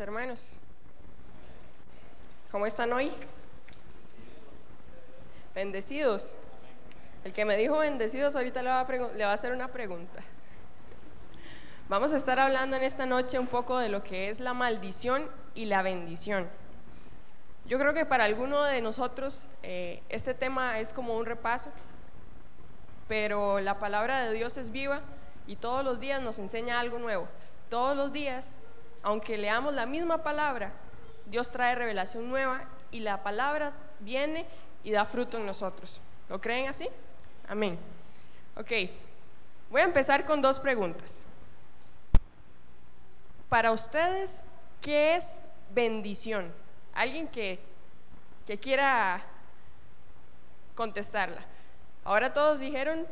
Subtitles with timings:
[0.00, 0.60] Hermanos.
[2.50, 3.12] ¿Cómo están hoy?
[5.54, 6.36] Bendecidos.
[7.24, 10.20] El que me dijo bendecidos ahorita le va, a le va a hacer una pregunta.
[11.88, 15.30] Vamos a estar hablando en esta noche un poco de lo que es la maldición
[15.54, 16.48] y la bendición.
[17.64, 21.70] Yo creo que para alguno de nosotros eh, este tema es como un repaso,
[23.08, 25.00] pero la palabra de Dios es viva
[25.46, 27.28] y todos los días nos enseña algo nuevo.
[27.70, 28.56] Todos los días,
[29.02, 30.72] aunque leamos la misma palabra,
[31.26, 34.46] Dios trae revelación nueva y la palabra viene
[34.84, 36.00] y da fruto en nosotros.
[36.28, 36.88] ¿Lo creen así?
[37.48, 37.78] Amén.
[38.56, 38.70] Ok,
[39.70, 41.22] voy a empezar con dos preguntas.
[43.48, 44.44] Para ustedes,
[44.80, 45.40] ¿qué es
[45.74, 46.52] bendición?
[46.94, 47.60] Alguien que,
[48.46, 49.22] que quiera
[50.74, 51.42] contestarla.
[52.04, 53.06] Ahora todos dijeron,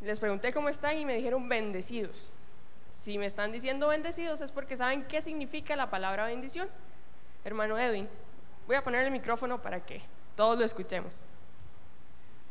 [0.00, 2.30] les pregunté cómo están y me dijeron bendecidos.
[2.94, 6.68] Si me están diciendo bendecidos es porque saben qué significa la palabra bendición.
[7.44, 8.08] Hermano Edwin,
[8.66, 10.00] voy a poner el micrófono para que
[10.36, 11.22] todos lo escuchemos.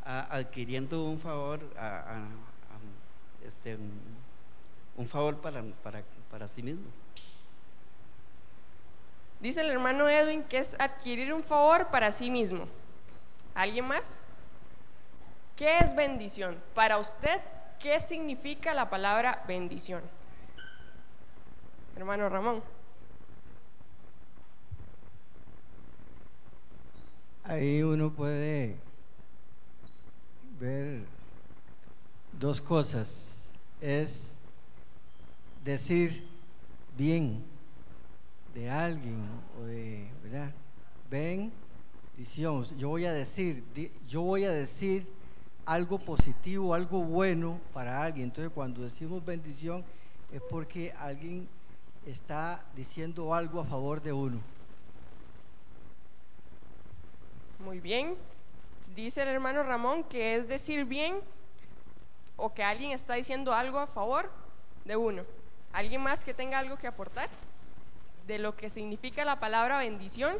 [0.05, 1.61] adquiriendo un favor,
[3.43, 3.77] este,
[4.97, 6.85] un favor para, para, para sí mismo.
[9.39, 12.67] Dice el hermano Edwin que es adquirir un favor para sí mismo.
[13.55, 14.21] ¿Alguien más?
[15.55, 16.61] ¿Qué es bendición?
[16.75, 17.41] Para usted,
[17.79, 20.03] ¿qué significa la palabra bendición?
[21.95, 22.61] Hermano Ramón.
[27.43, 28.77] Ahí uno puede
[30.59, 31.03] ver
[32.39, 33.47] dos cosas.
[33.79, 34.33] Es
[35.63, 36.25] decir
[36.97, 37.43] bien
[38.53, 39.23] de alguien
[39.59, 40.51] o de, ¿verdad?
[41.09, 42.63] Bendición.
[42.77, 43.63] Yo voy a decir,
[44.07, 45.07] yo voy a decir
[45.65, 48.25] algo positivo, algo bueno para alguien.
[48.25, 49.83] Entonces cuando decimos bendición
[50.31, 51.47] es porque alguien
[52.05, 54.39] está diciendo algo a favor de uno.
[57.59, 58.15] Muy bien.
[58.95, 61.19] Dice el hermano Ramón que es decir bien
[62.35, 64.29] o que alguien está diciendo algo a favor
[64.85, 65.23] de uno.
[65.71, 67.29] ¿Alguien más que tenga algo que aportar
[68.27, 70.35] de lo que significa la palabra bendición?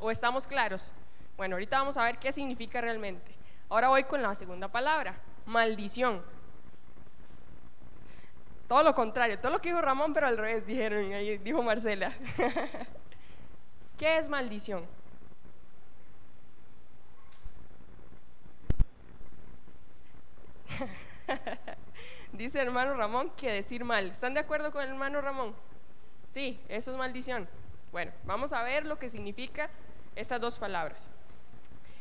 [0.00, 0.92] ¿O estamos claros?
[1.36, 3.32] Bueno, ahorita vamos a ver qué significa realmente.
[3.68, 6.22] Ahora voy con la segunda palabra, maldición.
[8.68, 11.10] Todo lo contrario, todo lo que dijo Ramón, pero al revés, dijeron,
[11.42, 12.12] dijo Marcela.
[13.98, 14.86] ¿Qué es maldición?
[22.32, 24.10] Dice hermano Ramón que decir mal.
[24.10, 25.54] ¿Están de acuerdo con el hermano Ramón?
[26.26, 27.48] Sí, eso es maldición.
[27.90, 29.70] Bueno, vamos a ver lo que significa
[30.14, 31.10] estas dos palabras.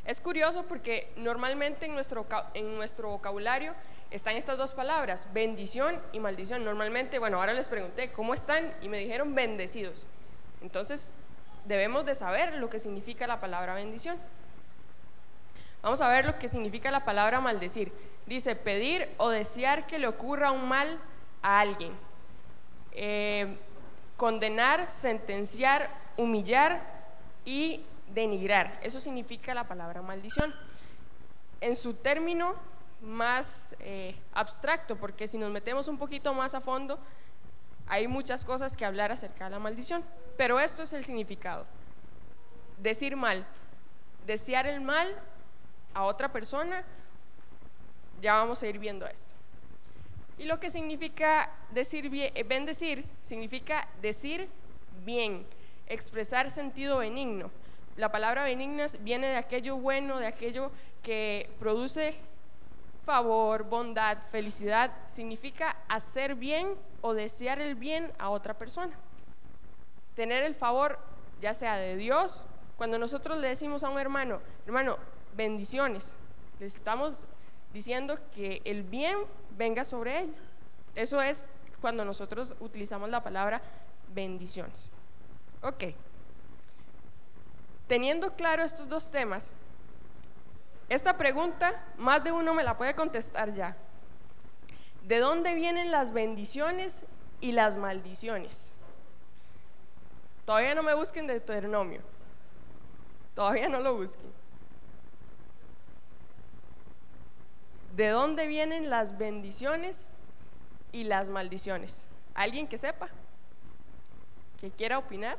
[0.07, 3.73] Es curioso porque normalmente en nuestro, en nuestro vocabulario
[4.09, 6.63] están estas dos palabras, bendición y maldición.
[6.63, 8.73] Normalmente, bueno, ahora les pregunté, ¿cómo están?
[8.81, 10.07] Y me dijeron bendecidos.
[10.61, 11.11] Entonces,
[11.65, 14.17] debemos de saber lo que significa la palabra bendición.
[15.81, 17.91] Vamos a ver lo que significa la palabra maldecir.
[18.25, 20.99] Dice pedir o desear que le ocurra un mal
[21.41, 21.91] a alguien.
[22.93, 23.57] Eh,
[24.15, 26.81] condenar, sentenciar, humillar
[27.43, 27.81] y
[28.13, 28.79] denigrar.
[28.81, 30.53] Eso significa la palabra maldición.
[31.61, 32.55] En su término
[33.01, 36.99] más eh, abstracto, porque si nos metemos un poquito más a fondo,
[37.87, 40.03] hay muchas cosas que hablar acerca de la maldición.
[40.35, 41.65] Pero esto es el significado.
[42.77, 43.45] Decir mal,
[44.25, 45.15] desear el mal
[45.93, 46.83] a otra persona,
[48.21, 49.35] ya vamos a ir viendo esto.
[50.37, 54.47] Y lo que significa decir bien, eh, bendecir, significa decir
[55.03, 55.47] bien,
[55.87, 57.49] expresar sentido benigno
[57.97, 60.71] la palabra benignas viene de aquello bueno, de aquello
[61.01, 62.15] que produce
[63.05, 64.91] favor, bondad, felicidad.
[65.07, 68.93] Significa hacer bien o desear el bien a otra persona.
[70.15, 70.99] Tener el favor,
[71.41, 72.45] ya sea de Dios,
[72.77, 74.97] cuando nosotros le decimos a un hermano, hermano,
[75.35, 76.15] bendiciones,
[76.59, 77.25] le estamos
[77.73, 79.17] diciendo que el bien
[79.57, 80.33] venga sobre él.
[80.95, 81.49] Eso es
[81.81, 83.61] cuando nosotros utilizamos la palabra
[84.13, 84.89] bendiciones.
[85.63, 85.83] Ok.
[87.87, 89.53] Teniendo claro estos dos temas,
[90.89, 93.75] esta pregunta más de uno me la puede contestar ya.
[95.03, 97.05] ¿De dónde vienen las bendiciones
[97.39, 98.73] y las maldiciones?
[100.45, 102.01] Todavía no me busquen de Deuteronomio.
[103.35, 104.31] Todavía no lo busquen.
[107.95, 110.09] ¿De dónde vienen las bendiciones
[110.91, 112.05] y las maldiciones?
[112.33, 113.09] ¿Alguien que sepa?
[114.59, 115.37] ¿Que quiera opinar?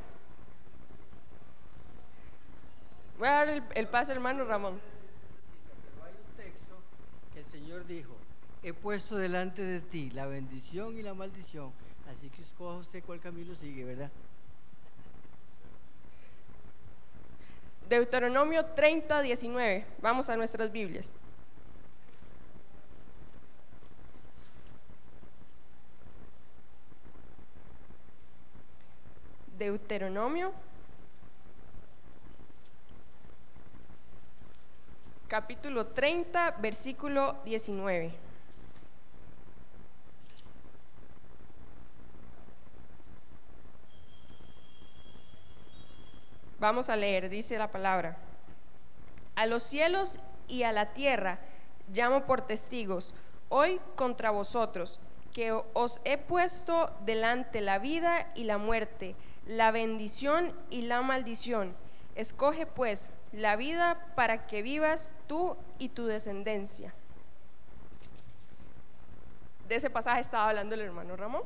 [3.19, 4.81] Voy a dar el, paso, hermano Ramón.
[5.93, 6.77] Pero hay un texto
[7.33, 8.15] que el Señor dijo,
[8.63, 11.73] he puesto delante de ti la bendición y la maldición.
[12.13, 14.11] Así que escoja usted cuál camino sigue, ¿verdad?
[17.89, 19.87] Deuteronomio 30, 19.
[20.01, 21.13] Vamos a nuestras Biblias.
[29.59, 30.53] Deuteronomio
[35.29, 38.13] capítulo 30, versículo 19.
[46.59, 48.17] Vamos a leer, dice la palabra.
[49.37, 51.39] A los cielos y a la tierra
[51.93, 53.15] llamo por testigos,
[53.51, 54.99] hoy contra vosotros,
[55.35, 59.15] que os he puesto delante la vida y la muerte,
[59.47, 61.77] la bendición y la maldición.
[62.17, 66.95] Escoge pues la vida para que vivas tú y tu descendencia.
[69.69, 71.43] De ese pasaje estaba hablando el hermano Ramón,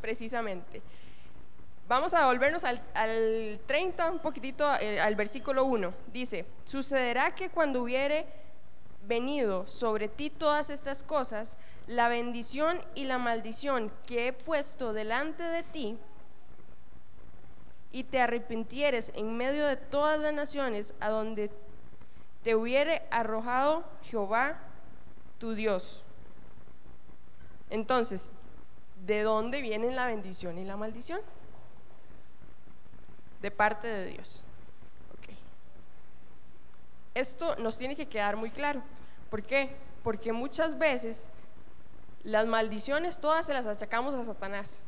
[0.00, 0.80] precisamente.
[1.88, 5.92] Vamos a volvernos al, 30, un poquitito, eh, al versículo 1.
[6.12, 8.26] Dice, sucederá que cuando hubiere
[9.06, 11.56] venido sobre ti todas estas cosas,
[11.86, 15.98] la bendición y la maldición que he puesto delante de ti,
[17.96, 21.50] y te arrepintieres en medio de todas las naciones a donde
[22.44, 24.58] te hubiere arrojado Jehová
[25.38, 26.04] tu Dios.
[27.70, 28.32] Entonces,
[29.06, 31.22] ¿de dónde vienen la bendición y la maldición?
[33.40, 34.44] De parte de Dios.
[37.14, 38.82] Esto nos tiene que quedar muy claro.
[39.30, 39.74] ¿Por qué?
[40.04, 41.30] Porque muchas veces
[42.24, 44.82] las maldiciones todas se las achacamos a Satanás.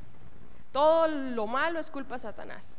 [0.73, 2.79] Todo lo malo es culpa de Satanás.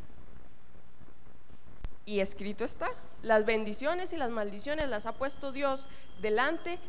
[2.05, 2.89] Y escrito está,
[3.21, 5.87] las bendiciones y las maldiciones las ha puesto Dios
[6.21, 6.79] delante.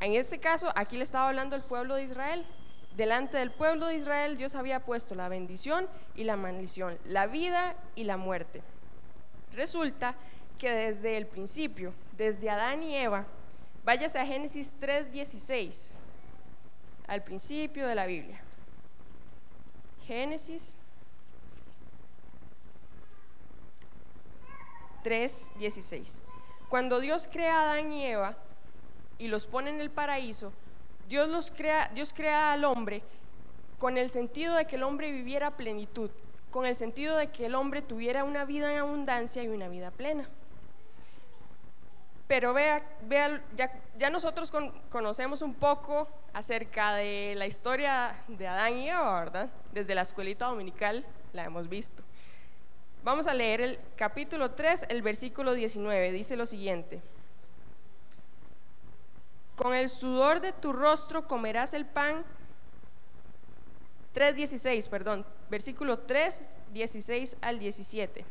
[0.00, 2.44] En este caso, aquí le estaba hablando el pueblo de Israel.
[2.96, 7.74] Delante del pueblo de Israel Dios había puesto la bendición y la maldición, la vida
[7.94, 8.62] y la muerte.
[9.54, 10.14] Resulta
[10.58, 13.24] que desde el principio, desde Adán y Eva,
[13.84, 15.94] váyase a Génesis 3:16,
[17.06, 18.42] al principio de la Biblia.
[20.06, 20.78] Génesis
[25.04, 26.22] 3:16.
[26.68, 28.36] Cuando Dios crea a Adán y Eva
[29.18, 30.52] y los pone en el paraíso,
[31.08, 33.02] Dios, los crea, Dios crea al hombre
[33.78, 36.10] con el sentido de que el hombre viviera plenitud,
[36.50, 39.90] con el sentido de que el hombre tuviera una vida en abundancia y una vida
[39.90, 40.28] plena.
[42.32, 43.44] Pero vea, vea
[43.98, 44.50] ya, nosotros
[44.88, 49.50] conocemos un poco acerca de la historia de Adán y Eva, ¿verdad?
[49.70, 52.02] Desde la escuelita dominical la hemos visto.
[53.04, 56.10] Vamos a leer el capítulo 3, el versículo 19.
[56.10, 57.02] Dice lo siguiente.
[59.54, 62.24] Con el sudor de tu rostro comerás el pan.
[64.14, 65.26] 3.16, perdón.
[65.50, 68.24] Versículo 3, 16 al 17.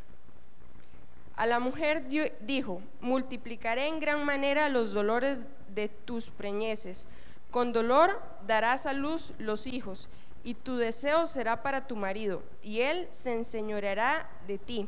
[1.41, 2.05] A la mujer
[2.41, 7.07] dijo, multiplicaré en gran manera los dolores de tus preñeces.
[7.49, 10.07] Con dolor darás a luz los hijos
[10.43, 14.88] y tu deseo será para tu marido, y él se enseñoreará de ti.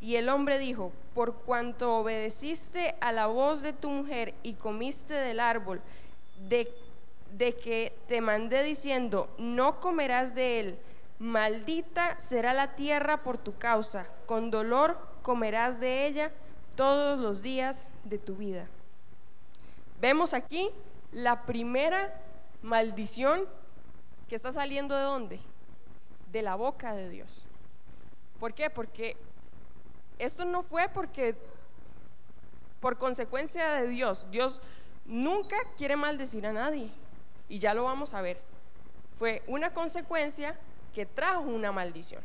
[0.00, 5.14] Y el hombre dijo, por cuanto obedeciste a la voz de tu mujer y comiste
[5.14, 5.80] del árbol
[6.48, 6.68] de,
[7.36, 10.78] de que te mandé diciendo, no comerás de él,
[11.18, 16.32] maldita será la tierra por tu causa, con dolor comerás de ella
[16.76, 18.66] todos los días de tu vida.
[20.00, 20.70] Vemos aquí
[21.12, 22.14] la primera
[22.62, 23.46] maldición
[24.28, 25.40] que está saliendo de dónde?
[26.30, 27.46] De la boca de Dios.
[28.38, 28.70] ¿Por qué?
[28.70, 29.16] Porque
[30.18, 31.34] esto no fue porque
[32.80, 34.26] por consecuencia de Dios.
[34.30, 34.60] Dios
[35.04, 36.90] nunca quiere maldecir a nadie.
[37.48, 38.40] Y ya lo vamos a ver.
[39.18, 40.56] Fue una consecuencia
[40.94, 42.22] que trajo una maldición.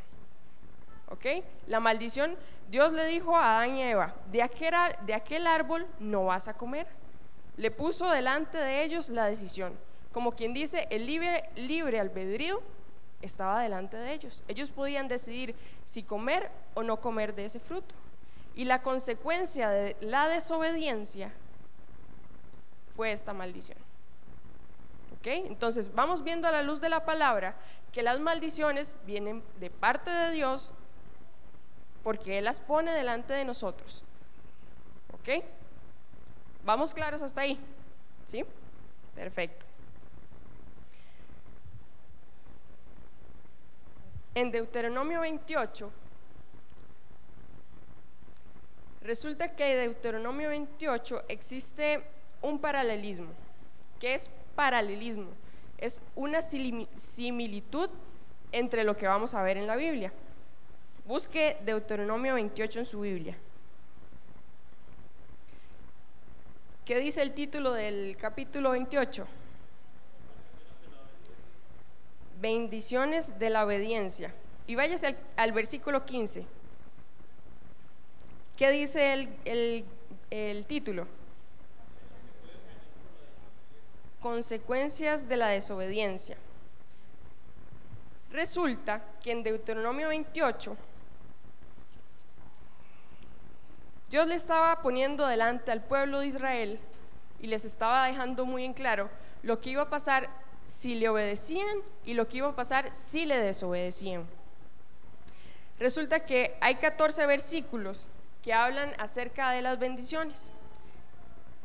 [1.10, 1.26] ¿Ok?
[1.66, 2.36] La maldición,
[2.70, 6.86] Dios le dijo a Adán y Eva, de aquel, árbol no vas a comer.
[7.56, 9.76] Le puso delante de ellos la decisión
[10.14, 12.62] como quien dice, el libre, libre albedrío
[13.20, 14.44] estaba delante de ellos.
[14.46, 17.96] Ellos podían decidir si comer o no comer de ese fruto.
[18.54, 21.32] Y la consecuencia de la desobediencia
[22.94, 23.83] fue esta maldición.
[25.26, 27.56] Entonces vamos viendo a la luz de la palabra
[27.92, 30.74] que las maldiciones vienen de parte de Dios
[32.02, 34.04] porque Él las pone delante de nosotros.
[35.12, 35.44] ¿Ok?
[36.64, 37.58] ¿Vamos claros hasta ahí?
[38.26, 38.44] ¿Sí?
[39.14, 39.66] Perfecto.
[44.34, 45.90] en Deuteronomio 28,
[49.02, 52.02] resulta que en Deuteronomio 28 existe
[52.42, 53.32] un paralelismo.
[54.00, 55.30] ¿Qué es paralelismo?
[55.78, 57.90] es una similitud
[58.52, 60.12] entre lo que vamos a ver en la Biblia.
[61.04, 63.36] Busque Deuteronomio 28 en su Biblia.
[66.86, 69.26] ¿Qué dice el título del capítulo 28?
[72.40, 74.32] Bendiciones de la obediencia.
[74.66, 76.46] Y váyase al, versículo 15.
[78.56, 79.12] ¿Qué dice
[79.44, 79.84] el-
[80.30, 81.06] el título?
[84.24, 86.38] Consecuencias de la desobediencia.
[88.30, 90.74] Resulta que en Deuteronomio 28
[94.08, 96.80] Dios le estaba poniendo delante al pueblo de Israel
[97.38, 99.10] y les estaba dejando muy en claro
[99.42, 100.30] lo que iba a pasar
[100.62, 101.76] si le obedecían
[102.06, 104.24] y lo que iba a pasar si le desobedecían.
[105.78, 108.08] Resulta que hay 14 versículos
[108.42, 110.50] que hablan acerca de las bendiciones.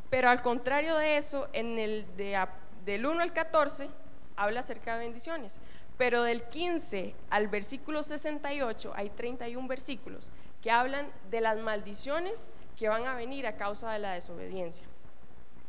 [0.10, 2.40] Pero al contrario de eso, en el de,
[2.86, 3.90] del 1 al 14
[4.36, 5.60] habla acerca de bendiciones.
[5.98, 12.90] Pero del 15 al versículo 68 hay 31 versículos que hablan de las maldiciones que
[12.90, 14.88] van a venir a causa de la desobediencia.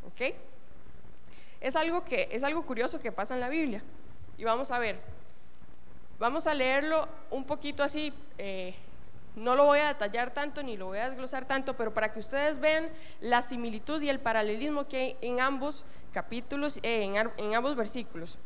[0.07, 0.35] ¿Ok?
[1.61, 3.83] Es algo, que, es algo curioso que pasa en la Biblia.
[4.39, 4.99] Y vamos a ver.
[6.19, 8.13] Vamos a leerlo un poquito así.
[8.39, 8.75] eh,
[9.37, 12.21] no lo voy a detallar tanto ni lo voy a desglosar tanto, pero para que
[12.21, 12.89] ustedes vean
[13.21, 18.39] la similitud y el paralelismo que hay en ambos capítulos, eh, en, en ambos versículos.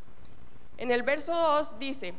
[0.77, 2.13] En el verso 2 dice,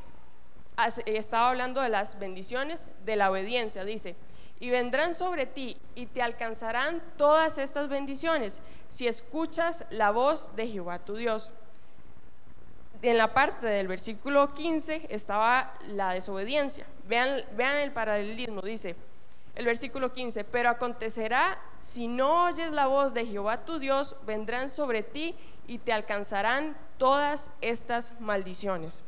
[1.07, 4.17] estaba hablando de las bendiciones de la obediencia, dice,
[4.59, 10.67] y vendrán sobre ti y te alcanzarán todas estas bendiciones si escuchas la voz de
[10.67, 11.53] Jehová tu Dios.
[13.03, 16.87] En la parte del versículo 15 estaba la desobediencia.
[17.07, 18.97] Vean, vean el paralelismo, dice
[19.57, 24.69] el versículo 15, pero acontecerá si no oyes la voz de Jehová tu Dios, vendrán
[24.69, 25.35] sobre ti
[25.67, 29.03] y te alcanzarán todas estas maldiciones.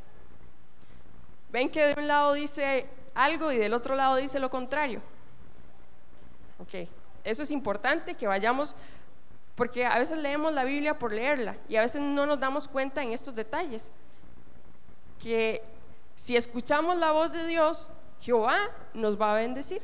[1.53, 5.03] Ven que de un lado dice algo y del otro lado dice lo contrario.
[6.61, 6.89] Ok,
[7.25, 8.75] eso es importante que vayamos,
[9.59, 13.03] porque a veces leemos la Biblia por leerla y a veces no nos damos cuenta
[13.03, 13.91] en estos detalles.
[15.21, 15.65] Que
[16.15, 18.57] si escuchamos la voz de Dios, Jehová
[18.95, 19.83] nos va a bendecir.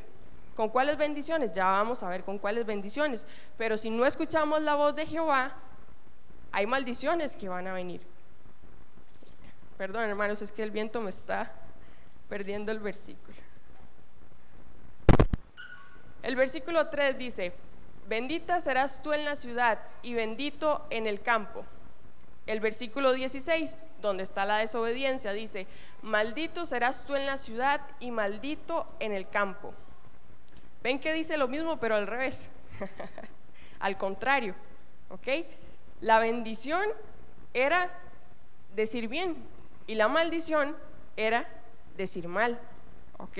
[0.55, 1.51] ¿Con cuáles bendiciones?
[1.53, 3.27] Ya vamos a ver con cuáles bendiciones.
[3.59, 5.57] Pero si no escuchamos la voz de Jehová,
[6.53, 8.01] hay maldiciones que van a venir.
[9.77, 11.51] Perdón, hermanos, es que el viento me está
[12.29, 13.37] perdiendo el versículo.
[16.23, 17.53] El versículo 3 dice,
[18.09, 21.65] bendita serás tú en la ciudad y bendito en el campo.
[22.47, 25.67] El versículo 16, donde está la desobediencia, dice,
[26.03, 29.73] maldito serás tú en la ciudad y maldito en el campo.
[30.83, 32.51] Ven que dice lo mismo, pero al revés.
[33.81, 34.55] al contrario,
[35.09, 35.47] ¿ok?
[36.03, 36.85] La bendición
[37.55, 37.91] era
[38.75, 39.37] decir bien
[39.87, 40.77] y la maldición
[41.17, 41.49] era
[41.97, 42.59] decir mal.
[43.19, 43.39] Ok,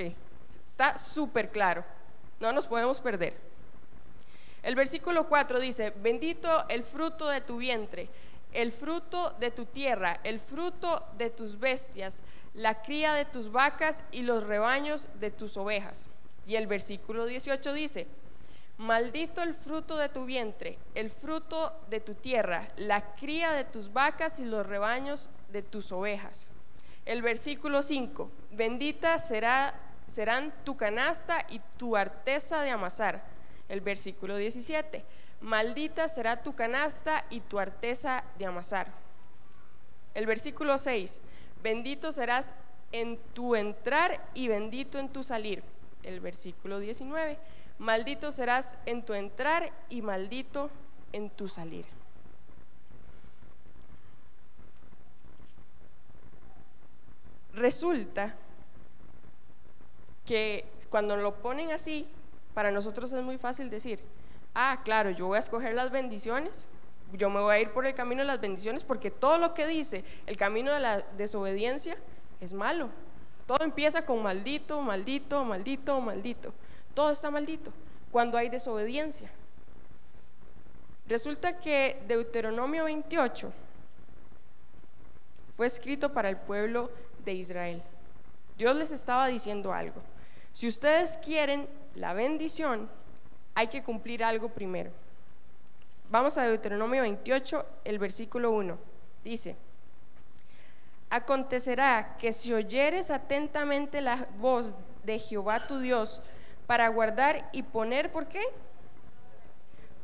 [0.65, 1.83] está súper claro.
[2.39, 3.44] No nos podemos perder.
[4.65, 8.09] El versículo 4 dice, bendito el fruto de tu vientre,
[8.51, 12.23] el fruto de tu tierra, el fruto de tus bestias,
[12.55, 16.09] la cría de tus vacas y los rebaños de tus ovejas.
[16.47, 18.07] Y el versículo 18 dice,
[18.79, 23.93] maldito el fruto de tu vientre, el fruto de tu tierra, la cría de tus
[23.93, 26.51] vacas y los rebaños de tus ovejas.
[27.05, 29.75] El versículo 5, bendita será,
[30.07, 33.34] serán tu canasta y tu arteza de amasar.
[33.67, 35.03] El versículo 17,
[35.41, 38.91] maldita será tu canasta y tu arteza de amasar.
[40.13, 41.21] El versículo 6,
[41.61, 42.53] bendito serás
[42.91, 45.63] en tu entrar y bendito en tu salir.
[46.03, 47.37] El versículo 19,
[47.79, 50.69] maldito serás en tu entrar y maldito
[51.11, 51.85] en tu salir.
[57.53, 58.35] Resulta
[60.25, 62.05] que cuando lo ponen así,
[62.55, 63.99] para nosotros es muy fácil decir,
[64.55, 66.69] ah, claro, yo voy a escoger las bendiciones,
[67.11, 69.67] yo me voy a ir por el camino de las bendiciones porque todo lo que
[69.67, 71.97] dice el camino de la desobediencia
[72.39, 72.89] es malo.
[73.45, 76.53] Todo empieza con maldito, maldito, maldito, maldito.
[76.93, 77.71] Todo está maldito
[78.11, 79.29] cuando hay desobediencia.
[81.07, 83.51] Resulta que Deuteronomio 28
[85.55, 86.89] fue escrito para el pueblo
[87.23, 87.83] de Israel.
[88.57, 90.01] Dios les estaba diciendo algo.
[90.53, 92.89] Si ustedes quieren la bendición,
[93.53, 94.91] hay que cumplir algo primero.
[96.09, 98.77] Vamos a Deuteronomio 28, el versículo 1.
[99.23, 99.55] Dice,
[101.09, 104.73] acontecerá que si oyeres atentamente la voz
[105.03, 106.21] de Jehová tu Dios
[106.67, 108.41] para guardar y poner, ¿por qué?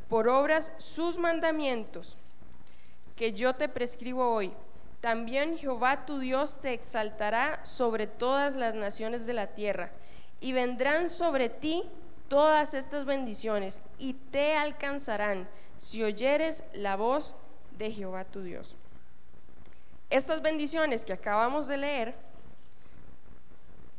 [0.10, 2.18] Por obras sus mandamientos
[3.16, 4.54] que yo te prescribo hoy,
[5.02, 9.92] también Jehová tu Dios te exaltará sobre todas las naciones de la tierra,
[10.42, 11.84] y vendrán sobre ti
[12.28, 17.36] todas estas bendiciones, y te alcanzarán si oyeres la voz
[17.78, 18.76] de Jehová tu Dios.
[20.10, 22.16] Estas bendiciones que acabamos de leer,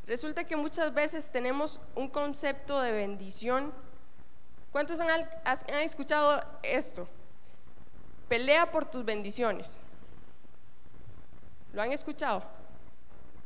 [0.06, 3.72] resulta que muchas veces tenemos un concepto de bendición.
[4.72, 7.08] ¿Cuántos han, han escuchado esto?
[8.28, 9.80] Pelea por tus bendiciones.
[11.72, 12.42] ¿Lo han escuchado?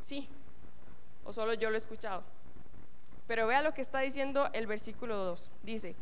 [0.01, 0.29] Sí.
[1.25, 2.23] ¿O solo yo lo he escuchado?
[3.27, 5.51] Pero vea lo que está diciendo el versículo 2.
[5.63, 5.97] Dice,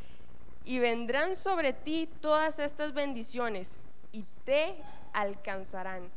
[0.65, 3.79] y vendrán sobre ti todas estas bendiciones
[4.13, 4.77] y te
[5.13, 6.11] alcanzarán.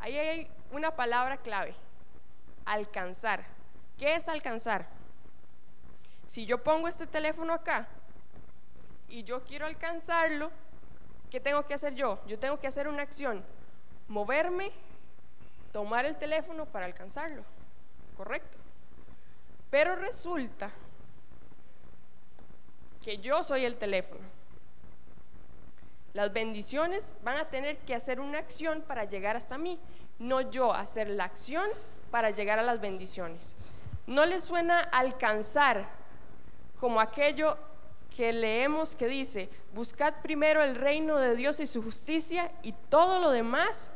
[0.00, 1.74] Ahí hay una palabra clave,
[2.64, 3.44] alcanzar.
[3.98, 4.86] ¿Qué es alcanzar?
[6.26, 7.88] Si yo pongo este teléfono acá
[9.08, 10.50] y yo quiero alcanzarlo,
[11.30, 12.20] ¿qué tengo que hacer yo?
[12.26, 13.44] Yo tengo que hacer una acción,
[14.08, 14.72] moverme
[15.72, 17.42] tomar el teléfono para alcanzarlo,
[18.16, 18.58] ¿correcto?
[19.72, 20.70] Pero resulta
[23.02, 24.20] que yo soy el teléfono.
[26.12, 29.78] Las bendiciones van a tener que hacer una acción para llegar hasta mí,
[30.18, 31.66] no yo hacer la acción
[32.10, 33.54] para llegar a las bendiciones.
[34.06, 35.86] ¿No le suena alcanzar
[36.78, 37.56] como aquello
[38.14, 43.20] que leemos que dice, buscad primero el reino de Dios y su justicia y todo
[43.20, 43.90] lo demás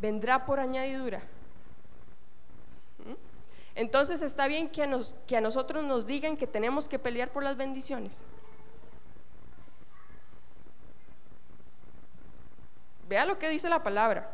[0.00, 1.22] vendrá por añadidura.
[3.80, 7.30] Entonces está bien que a, nos, que a nosotros nos digan que tenemos que pelear
[7.30, 8.26] por las bendiciones.
[13.08, 14.30] Vea lo que dice la palabra.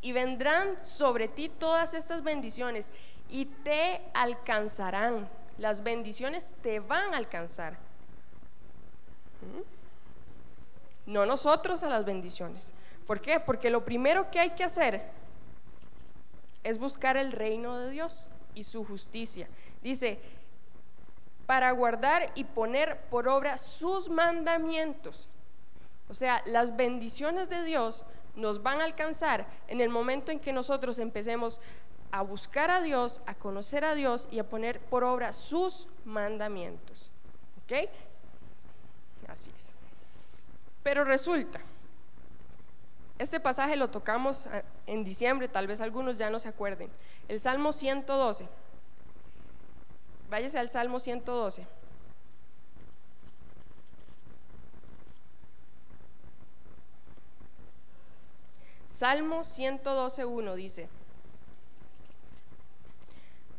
[0.00, 2.92] Y vendrán sobre ti todas estas bendiciones
[3.28, 5.28] y te alcanzarán.
[5.58, 7.74] Las bendiciones te van a alcanzar.
[9.42, 11.12] ¿Mm?
[11.12, 12.72] No nosotros a las bendiciones.
[13.06, 13.38] ¿Por qué?
[13.38, 15.10] Porque lo primero que hay que hacer
[16.64, 19.48] es buscar el reino de Dios y su justicia.
[19.82, 20.18] Dice,
[21.46, 25.28] para guardar y poner por obra sus mandamientos.
[26.08, 28.04] O sea, las bendiciones de Dios
[28.36, 31.60] nos van a alcanzar en el momento en que nosotros empecemos
[32.10, 37.10] a buscar a Dios, a conocer a Dios y a poner por obra sus mandamientos.
[37.64, 37.88] ¿Ok?
[39.28, 39.74] Así es.
[40.82, 41.60] Pero resulta
[43.18, 46.90] este pasaje lo tocamos ah, en diciembre, tal vez algunos ya no se acuerden.
[47.28, 48.48] El Salmo 112.
[50.28, 51.66] Váyase al Salmo 112.
[58.88, 60.88] Salmo 112.1 dice,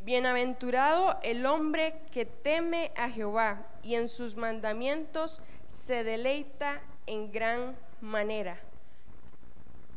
[0.03, 7.75] Bienaventurado el hombre que teme a Jehová y en sus mandamientos se deleita en gran
[7.99, 8.59] manera.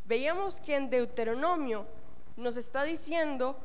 [0.06, 1.86] Veíamos que en Deuteronomio
[2.36, 3.58] nos está diciendo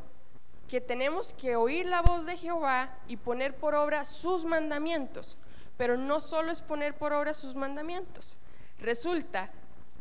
[0.67, 5.37] que tenemos que oír la voz de Jehová y poner por obra sus mandamientos.
[5.77, 8.37] Pero no solo es poner por obra sus mandamientos.
[8.79, 9.51] Resulta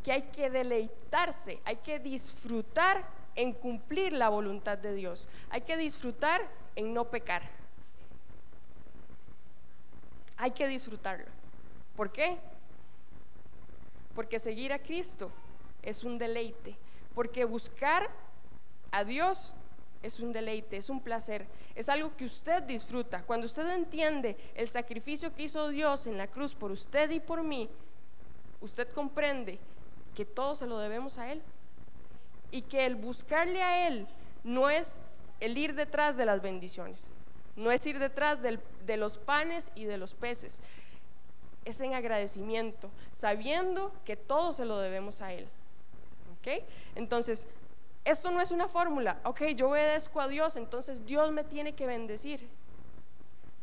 [0.02, 5.28] que hay que deleitarse, hay que disfrutar en cumplir la voluntad de Dios.
[5.50, 6.40] Hay que disfrutar
[6.74, 7.42] en no pecar.
[10.36, 11.26] Hay que disfrutarlo.
[11.96, 12.38] ¿Por qué?
[14.14, 15.30] Porque seguir a Cristo
[15.82, 16.76] es un deleite,
[17.14, 18.10] porque buscar
[18.90, 19.54] a Dios
[20.02, 23.22] es un deleite, es un placer, es algo que usted disfruta.
[23.22, 27.42] Cuando usted entiende el sacrificio que hizo Dios en la cruz por usted y por
[27.42, 27.68] mí,
[28.60, 29.58] usted comprende
[30.14, 31.42] que todo se lo debemos a Él
[32.50, 34.06] y que el buscarle a Él
[34.42, 35.02] no es
[35.38, 37.12] el ir detrás de las bendiciones,
[37.56, 40.62] no es ir detrás de los panes y de los peces,
[41.64, 45.46] es en agradecimiento, sabiendo que todo se lo debemos a Él.
[46.94, 47.46] Entonces,
[48.04, 51.86] esto no es una fórmula, ok, yo obedezco a Dios, entonces Dios me tiene que
[51.86, 52.48] bendecir.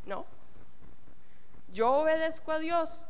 [0.06, 0.26] No,
[1.74, 3.06] yo obedezco a Dios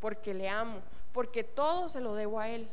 [0.00, 0.80] porque le amo,
[1.12, 2.68] porque todo se lo debo a Él.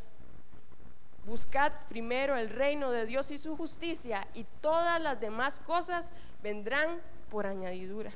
[1.25, 7.01] Buscad primero el reino de Dios y su justicia y todas las demás cosas vendrán
[7.31, 8.11] por añadidura.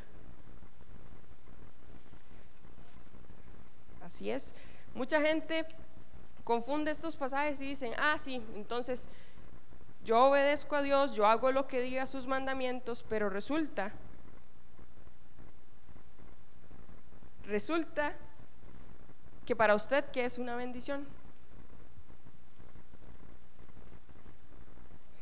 [4.04, 4.54] Así es.
[4.94, 5.66] Mucha gente
[6.50, 9.08] confunde estos pasajes y dicen, ah, sí, entonces
[10.04, 13.92] yo obedezco a Dios, yo hago lo que diga sus mandamientos, pero resulta,
[17.46, 18.16] resulta
[19.46, 21.06] que para usted, ¿qué es una bendición?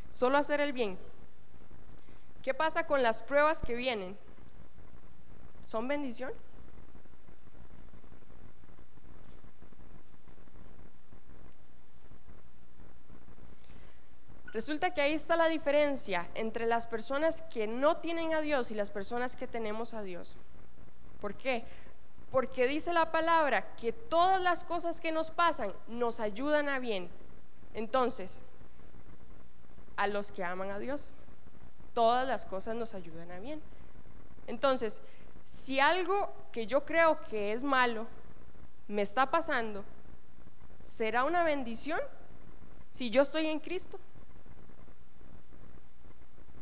[0.10, 0.98] Solo hacer el bien.
[2.42, 4.18] ¿Qué pasa con las pruebas que vienen?
[5.66, 6.32] ¿Son bendición?
[14.58, 18.74] Resulta que ahí está la diferencia entre las personas que no tienen a Dios y
[18.74, 20.36] las personas que tenemos a Dios.
[21.22, 21.64] ¿Por qué?
[22.32, 27.08] Porque dice la palabra que todas las cosas que nos pasan nos ayudan a bien.
[27.76, 28.44] Entonces,
[29.96, 31.16] a los que aman a Dios,
[31.94, 33.62] todas las cosas nos ayudan a bien.
[34.48, 35.04] Entonces,
[35.46, 38.08] si algo que yo creo que es malo
[38.88, 39.84] me está pasando,
[40.82, 42.00] ¿será una bendición
[42.92, 44.00] si yo estoy en Cristo?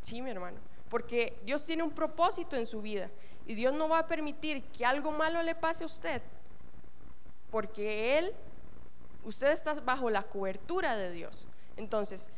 [0.05, 3.09] Sí, mi hermano, porque Dios tiene un propósito en su vida
[3.47, 6.21] y Dios no va a permitir que algo malo le pase a usted,
[7.49, 8.31] porque Él,
[9.23, 11.47] usted está bajo la cobertura de Dios.
[11.75, 12.29] Entonces,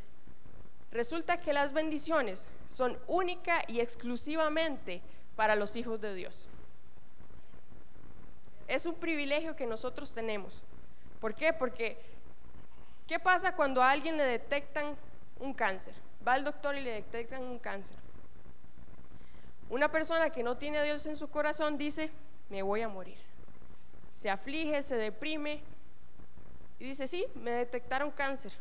[0.91, 5.01] resulta que las bendiciones son única y exclusivamente
[5.35, 6.47] para los hijos de Dios.
[8.69, 10.63] Es un privilegio que nosotros tenemos.
[11.19, 11.51] ¿Por qué?
[11.51, 11.97] Porque,
[13.07, 14.95] ¿qué pasa cuando a alguien le detectan
[15.41, 16.06] un cáncer?
[16.27, 17.97] Va al doctor y le detectan un cáncer.
[19.69, 22.11] Una persona que no tiene a Dios en su corazón dice,
[22.49, 23.17] me voy a morir.
[24.11, 25.61] Se aflige, se deprime
[26.79, 28.53] y dice, sí, me detectaron cáncer,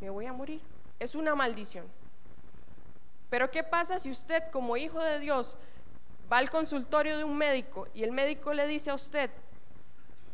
[0.00, 0.60] me voy a morir.
[0.98, 1.86] Es una maldición.
[3.30, 5.58] Pero ¿qué pasa si usted como hijo de Dios
[6.30, 9.30] va al consultorio de un médico y el médico le dice a usted,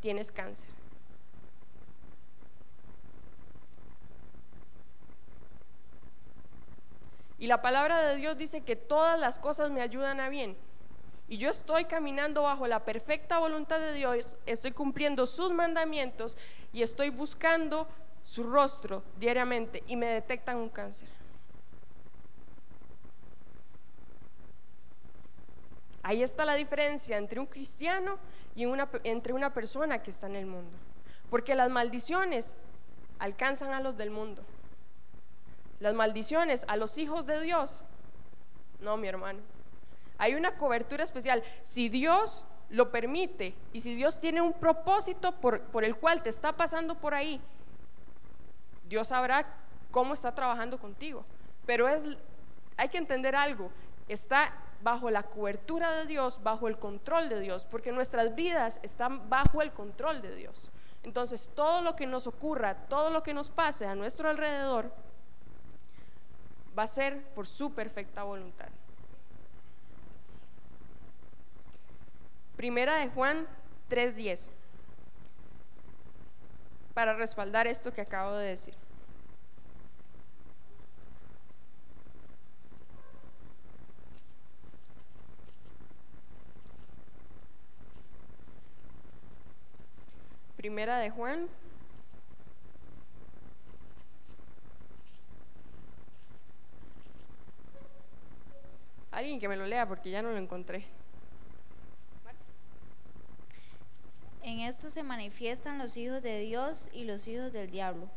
[0.00, 0.70] tienes cáncer?
[7.42, 10.56] Y la palabra de Dios dice que todas las cosas me ayudan a bien.
[11.26, 16.38] Y yo estoy caminando bajo la perfecta voluntad de Dios, estoy cumpliendo sus mandamientos
[16.72, 17.88] y estoy buscando
[18.22, 21.08] su rostro diariamente y me detectan un cáncer.
[26.04, 28.20] Ahí está la diferencia entre un cristiano
[28.54, 30.78] y una, entre una persona que está en el mundo.
[31.28, 32.54] Porque las maldiciones
[33.18, 34.44] alcanzan a los del mundo
[35.82, 37.84] las maldiciones a los hijos de Dios.
[38.80, 39.40] No, mi hermano.
[40.16, 41.42] Hay una cobertura especial.
[41.64, 46.30] Si Dios lo permite y si Dios tiene un propósito por, por el cual te
[46.30, 47.40] está pasando por ahí,
[48.88, 49.44] Dios sabrá
[49.90, 51.24] cómo está trabajando contigo.
[51.66, 52.06] Pero es,
[52.76, 53.72] hay que entender algo,
[54.06, 59.28] está bajo la cobertura de Dios, bajo el control de Dios, porque nuestras vidas están
[59.28, 60.70] bajo el control de Dios.
[61.02, 64.92] Entonces, todo lo que nos ocurra, todo lo que nos pase a nuestro alrededor,
[66.76, 68.68] va a ser por su perfecta voluntad.
[72.56, 73.46] Primera de Juan
[73.88, 74.50] 3:10,
[76.94, 78.74] para respaldar esto que acabo de decir.
[90.56, 91.48] Primera de Juan
[99.12, 100.86] Alguien que me lo lea porque ya no lo encontré.
[104.42, 108.08] En esto se manifiestan los hijos de Dios y los hijos del diablo.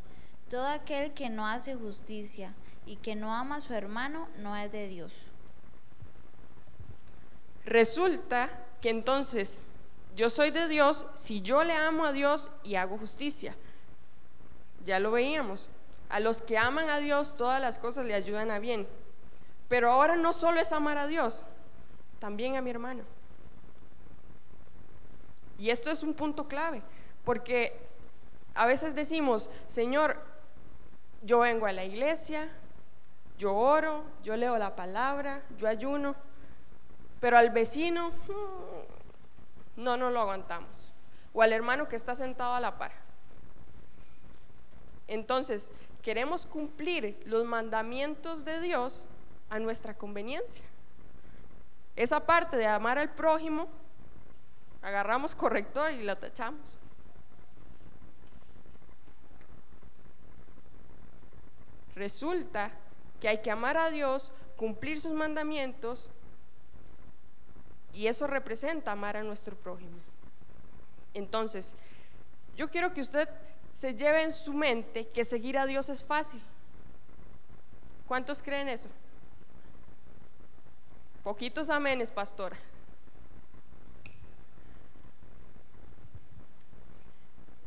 [0.50, 2.54] Todo aquel que no hace justicia
[2.84, 5.26] y que no ama a su hermano no es de Dios.
[7.64, 9.64] Resulta que entonces
[10.16, 13.54] yo soy de Dios si yo le amo a Dios y hago justicia.
[14.84, 15.68] Ya lo veíamos.
[16.08, 18.86] A los que aman a Dios todas las cosas le ayudan a bien.
[19.68, 21.44] Pero ahora no solo es amar a Dios,
[22.18, 23.02] también a mi hermano.
[25.58, 26.82] Y esto es un punto clave,
[27.24, 27.78] porque
[28.54, 30.18] a veces decimos, Señor,
[31.22, 32.48] yo vengo a la iglesia,
[33.38, 36.14] yo oro, yo leo la palabra, yo ayuno,
[37.20, 40.92] pero al vecino mm, no nos lo aguantamos,
[41.32, 42.92] o al hermano que está sentado a la par.
[45.08, 49.08] Entonces, queremos cumplir los mandamientos de Dios,
[49.50, 50.64] a nuestra conveniencia.
[51.94, 53.68] Esa parte de amar al prójimo,
[54.82, 56.78] agarramos corrector y la tachamos.
[61.94, 62.70] Resulta
[63.20, 66.10] que hay que amar a Dios, cumplir sus mandamientos,
[67.94, 69.96] y eso representa amar a nuestro prójimo.
[71.14, 71.76] Entonces,
[72.54, 73.26] yo quiero que usted
[73.72, 76.42] se lleve en su mente que seguir a Dios es fácil.
[78.06, 78.90] ¿Cuántos creen eso?
[81.26, 82.56] Poquitos amenes, pastora.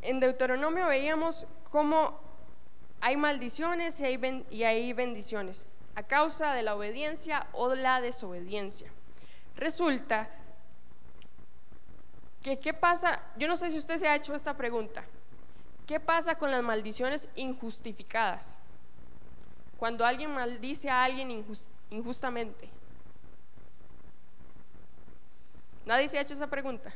[0.01, 2.21] En Deuteronomio veíamos cómo
[3.01, 8.93] hay maldiciones y hay, bendiciones a causa de la obediencia o la desobediencia.
[9.57, 10.29] Resulta
[12.41, 15.03] que qué pasa, yo no sé si usted se ha hecho esta pregunta,
[15.85, 18.57] ¿qué pasa con las maldiciones injustificadas?
[19.77, 22.78] cuando alguien maldice a alguien injus- injustamente?
[25.85, 26.93] Nadie se ha hecho esa pregunta.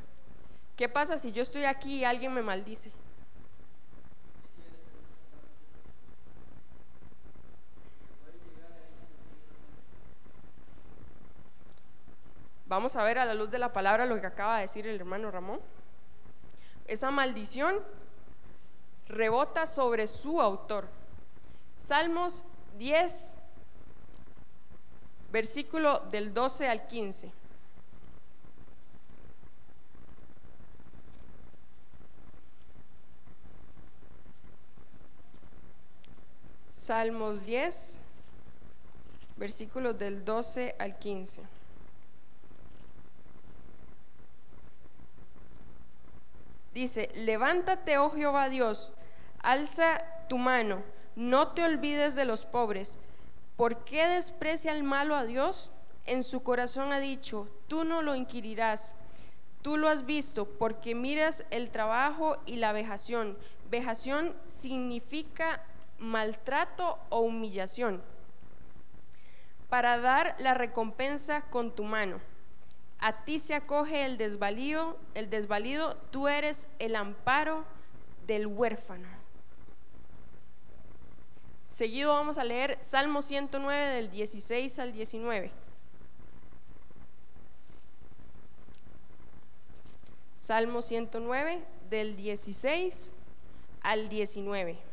[0.76, 2.92] ¿Qué pasa si yo estoy aquí y alguien me maldice?
[12.66, 14.96] Vamos a ver a la luz de la palabra lo que acaba de decir el
[14.96, 15.60] hermano Ramón.
[16.88, 17.80] Esa maldición
[19.08, 20.88] rebota sobre su autor.
[21.78, 22.46] Salmos
[22.80, 23.36] 10,
[25.32, 27.32] versículo del 12 al 15.
[36.84, 38.02] Salmos 10,
[39.38, 41.42] versículos del 12 al 15.
[46.74, 48.94] Dice, levántate, oh Jehová Dios,
[49.40, 50.84] alza tu mano,
[51.16, 53.00] no te olvides de los pobres.
[53.56, 55.72] ¿Por qué desprecia el malo a Dios?
[56.06, 58.98] En su corazón ha dicho, tú no lo inquirirás.
[59.62, 63.38] Tú lo has visto porque miras el trabajo y la vejación.
[63.70, 65.64] Vejación significa
[66.04, 68.02] maltrato o humillación.
[69.70, 72.20] Para dar la recompensa con tu mano.
[73.00, 77.66] A ti se acoge el desvalido, el desvalido, tú eres el amparo
[78.28, 79.08] del huérfano.
[81.66, 85.52] Seguido vamos a leer Salmo 109 del 16 al 19.
[90.36, 93.16] Salmo 109 del 16
[93.82, 94.93] al 19.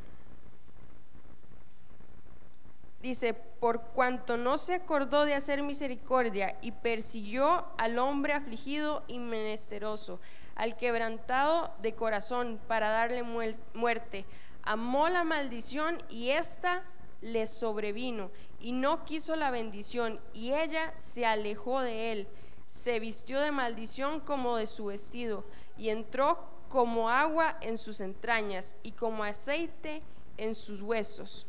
[3.03, 9.19] Dice, por cuanto no se acordó de hacer misericordia y persiguió al hombre afligido y
[9.19, 10.21] menesteroso,
[10.55, 14.27] al quebrantado de corazón para darle muerte,
[14.63, 16.83] amó la maldición y ésta
[17.23, 22.29] le sobrevino y no quiso la bendición y ella se alejó de él,
[22.67, 25.47] se vistió de maldición como de su vestido
[25.79, 30.03] y entró como agua en sus entrañas y como aceite
[30.37, 31.47] en sus huesos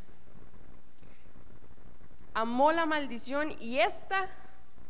[2.34, 4.30] amó la maldición y ésta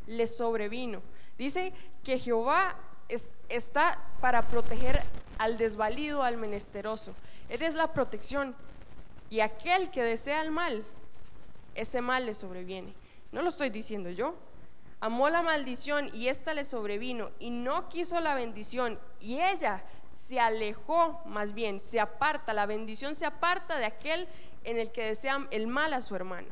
[0.08, 1.02] le sobrevino.
[1.38, 1.74] Dice
[2.04, 2.76] que Jehová
[3.10, 5.02] es- está para proteger
[5.38, 7.14] al desvalido, al menesteroso.
[7.50, 8.56] Él es la protección.
[9.30, 10.84] Y aquel que desea el mal,
[11.76, 12.94] ese mal le sobreviene.
[13.32, 14.36] No lo estoy diciendo yo.
[15.00, 20.40] Amó la maldición y ésta le sobrevino y no quiso la bendición y ella se
[20.40, 24.28] alejó más bien, se aparta, la bendición se aparta de aquel
[24.64, 26.50] en el que desea el mal a su hermano.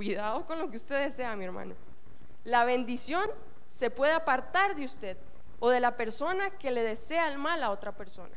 [0.00, 1.74] Cuidado con lo que usted desea, mi hermano.
[2.44, 3.28] La bendición
[3.68, 5.18] se puede apartar de usted
[5.58, 8.34] o de la persona que le desea el mal a otra persona.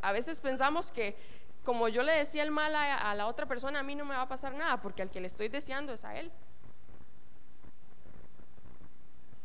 [0.00, 1.16] A, veces pensamos que
[1.64, 4.22] como yo le decía el mal a la otra persona, a mí no me va
[4.22, 6.30] a pasar nada, porque al que le estoy deseando es a él.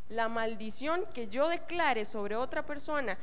[0.10, 3.18] La maldición que yo declare sobre otra persona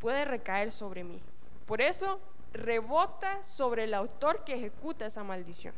[0.00, 1.22] puede recaer sobre mí.
[1.64, 2.20] Por eso
[2.52, 5.74] rebota sobre el autor que ejecuta esa maldición.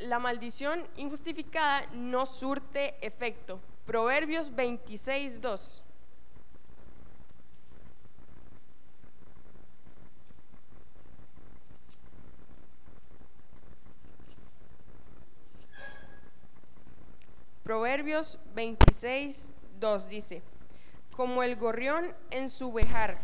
[0.00, 3.60] La maldición injustificada no surte efecto.
[3.86, 5.82] Proverbios 26, 2.
[17.62, 20.42] Proverbios 26, 2 dice,
[21.16, 23.18] como el gorrión en su vejar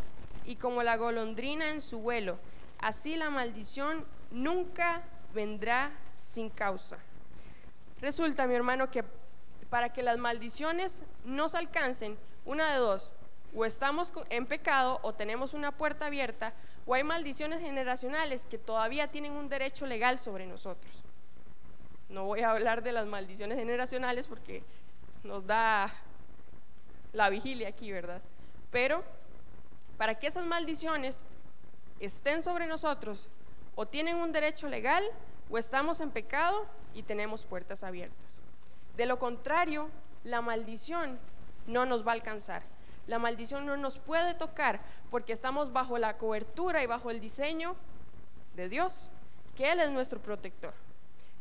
[0.44, 2.38] y como la golondrina en su vuelo,
[2.78, 5.02] así la maldición nunca
[5.34, 6.98] vendrá sin causa.
[8.00, 9.04] Resulta, mi hermano, que
[9.70, 13.12] para que las maldiciones nos alcancen, una de dos,
[13.54, 16.52] o estamos en pecado o tenemos una puerta abierta,
[16.86, 21.04] o hay maldiciones generacionales que todavía tienen un derecho legal sobre nosotros.
[22.08, 24.62] No voy a hablar de las maldiciones generacionales porque
[25.22, 25.92] nos da
[27.12, 28.20] la vigilia aquí, ¿verdad?
[28.70, 29.04] Pero
[30.02, 31.22] para que esas maldiciones
[32.00, 33.28] estén sobre nosotros,
[33.76, 35.04] o tienen un derecho legal,
[35.48, 38.42] o estamos en pecado y tenemos puertas abiertas.
[38.96, 39.90] De lo contrario,
[40.24, 41.20] la maldición
[41.68, 42.64] no nos va a alcanzar.
[43.06, 47.76] La maldición no nos puede tocar porque estamos bajo la cobertura y bajo el diseño
[48.56, 49.08] de Dios,
[49.54, 50.74] que Él es nuestro protector.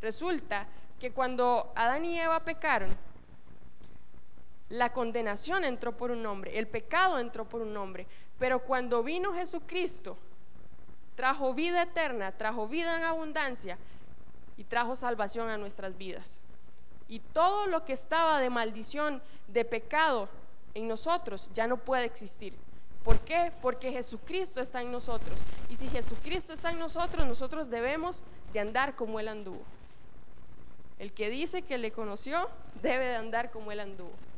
[0.02, 0.67] Resulta
[1.00, 2.95] que cuando Adán y Eva pecaron,
[4.71, 8.08] la condenación entró por un hombre, el pecado entró por un hombre,
[8.41, 10.17] pero cuando vino Jesucristo,
[11.15, 13.77] trajo vida eterna, trajo vida en abundancia
[14.58, 16.41] y trajo salvación a nuestras vidas.
[17.08, 20.27] Y todo lo que estaba de maldición, de pecado
[20.73, 22.56] en nosotros, ya no puede existir.
[23.04, 23.51] ¿Por qué?
[23.62, 25.39] Porque Jesucristo está en nosotros.
[25.69, 28.23] Y si Jesucristo está en nosotros, nosotros debemos
[28.54, 29.62] de andar como Él anduvo.
[30.97, 32.49] El que dice que le conoció
[32.82, 34.31] debe de andar como Él anduvo.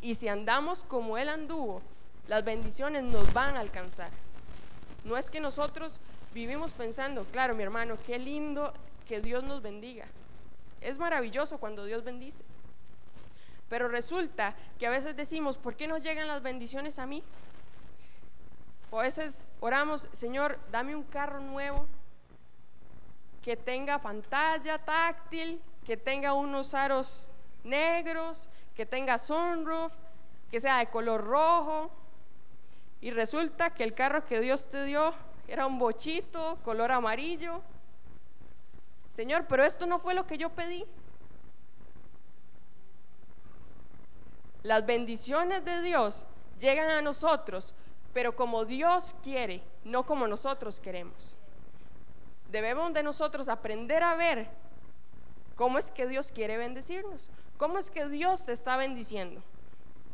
[0.00, 1.82] Y si andamos como Él anduvo,
[2.28, 4.10] las bendiciones nos van a alcanzar.
[5.04, 6.00] No es que nosotros
[6.34, 8.72] vivimos pensando, claro, mi hermano, qué lindo
[9.06, 10.06] que Dios nos bendiga.
[10.80, 12.44] Es maravilloso cuando Dios bendice.
[13.68, 17.22] Pero resulta que a veces decimos, ¿por qué no llegan las bendiciones a mí?
[18.90, 21.86] O a veces oramos, Señor, dame un carro nuevo
[23.42, 27.30] que tenga pantalla táctil, que tenga unos aros
[27.64, 29.92] negros, que tenga sunroof,
[30.50, 31.90] que sea de color rojo.
[33.00, 35.12] Y resulta que el carro que Dios te dio
[35.48, 37.62] era un bochito, color amarillo.
[39.08, 40.84] Señor, pero esto no fue lo que yo pedí.
[44.62, 46.26] Las bendiciones de Dios
[46.58, 47.74] llegan a nosotros,
[48.12, 51.36] pero como Dios quiere, no como nosotros queremos.
[52.50, 54.48] Debemos de nosotros aprender a ver
[55.54, 59.42] cómo es que Dios quiere bendecirnos, cómo es que Dios te está bendiciendo.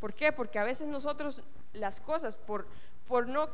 [0.00, 0.32] ¿Por qué?
[0.32, 2.66] Porque a veces nosotros las cosas, por,
[3.06, 3.48] por, no,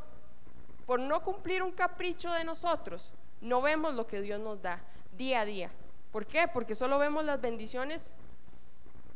[0.85, 4.81] por no cumplir un capricho de nosotros, no vemos lo que Dios nos da
[5.17, 5.71] día a día.
[6.11, 6.47] ¿Por qué?
[6.47, 8.11] Porque solo vemos las bendiciones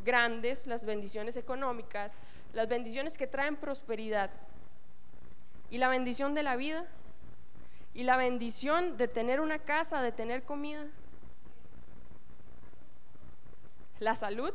[0.05, 2.19] grandes, las bendiciones económicas,
[2.53, 4.29] las bendiciones que traen prosperidad.
[5.71, 6.85] Y la bendición de la vida,
[7.93, 10.85] y la bendición de tener una casa, de tener comida.
[14.03, 14.53] La salud,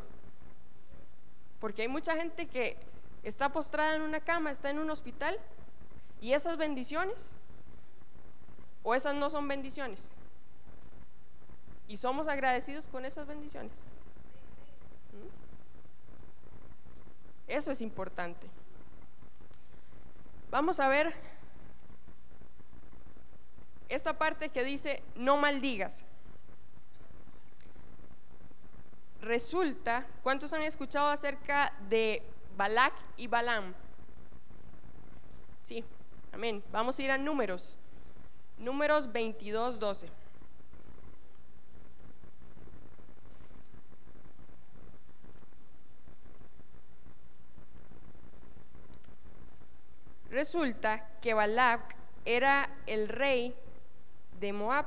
[1.59, 2.77] porque hay mucha gente que
[3.23, 5.39] está postrada en una cama, está en un hospital,
[6.21, 7.33] y esas bendiciones,
[8.83, 10.11] o esas no son bendiciones.
[11.89, 13.73] Y somos agradecidos con esas bendiciones.
[17.47, 18.47] Eso es importante.
[20.51, 21.15] Vamos a ver
[23.89, 26.05] esta parte que dice, no maldigas.
[29.21, 32.23] Resulta, ¿cuántos han escuchado acerca de
[32.57, 33.75] Balak y Balaam?
[35.63, 35.85] Sí,
[36.33, 36.63] amén.
[36.71, 37.79] Vamos a ir a números.
[38.59, 40.09] Números 22, 12.
[50.31, 53.55] Resulta que Balak era el rey
[54.39, 54.87] de Moab.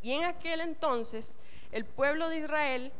[0.00, 1.38] Y en aquel entonces
[1.72, 2.92] el pueblo de Israel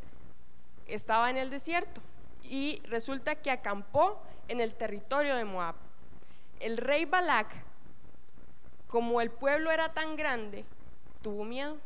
[0.87, 2.01] estaba en el desierto
[2.43, 5.75] y resulta que acampó en el territorio de Moab.
[6.59, 7.49] El rey Balak,
[8.89, 10.65] como el pueblo era tan grande,
[11.23, 11.79] tuvo miedo.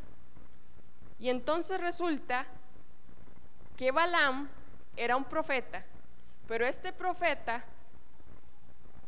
[1.19, 2.45] Y entonces resulta
[3.75, 4.49] que Balaam
[4.95, 5.85] era un profeta,
[6.47, 7.63] pero este profeta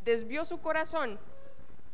[0.03, 1.19] desvió su corazón.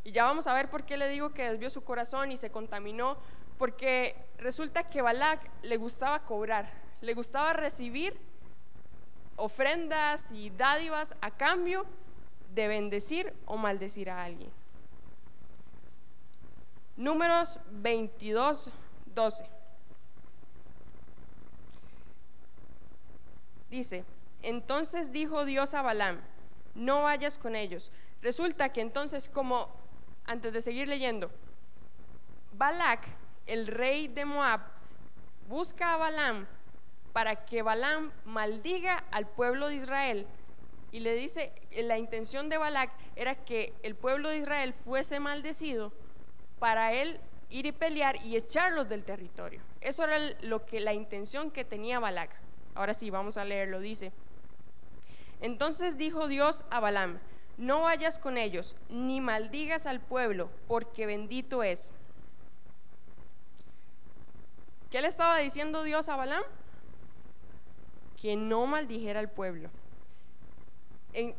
[0.04, 2.52] Y ya vamos a ver por qué le digo que desvió su corazón y se
[2.52, 3.18] contaminó,
[3.58, 6.72] porque resulta que Balak le gustaba cobrar,
[7.02, 8.18] le gustaba recibir
[9.36, 11.86] ofrendas y dádivas a cambio
[12.54, 14.50] de bendecir o maldecir a alguien.
[16.96, 18.72] Números 22,
[19.14, 19.46] 12.
[23.70, 24.06] Dice,
[24.42, 26.22] entonces dijo Dios a Balaam,
[26.76, 27.92] no vayas con ellos.
[28.22, 29.70] Resulta que entonces, como,
[30.26, 31.30] antes de seguir leyendo,
[32.54, 33.06] Balak,
[33.46, 34.62] el rey de Moab,
[35.48, 36.48] busca a Balaam
[37.14, 40.28] para que Balaam maldiga al pueblo de Israel.
[40.92, 45.92] Y le dice, la intención de Balak era que el pueblo de Israel fuese maldecido
[46.60, 49.62] para él ir y pelear y echarlos del territorio.
[49.82, 52.32] Eso era lo que la intención que tenía Balak.
[52.76, 53.80] Ahora sí, vamos a leerlo.
[53.80, 54.12] Dice,
[55.42, 57.20] entonces dijo Dios a Balaam,
[57.58, 61.92] no vayas con ellos, ni maldigas al pueblo, porque bendito es.
[64.96, 66.46] ¿Qué le estaba diciendo Dios a Balaam?
[68.16, 69.70] Que no maldijera al pueblo.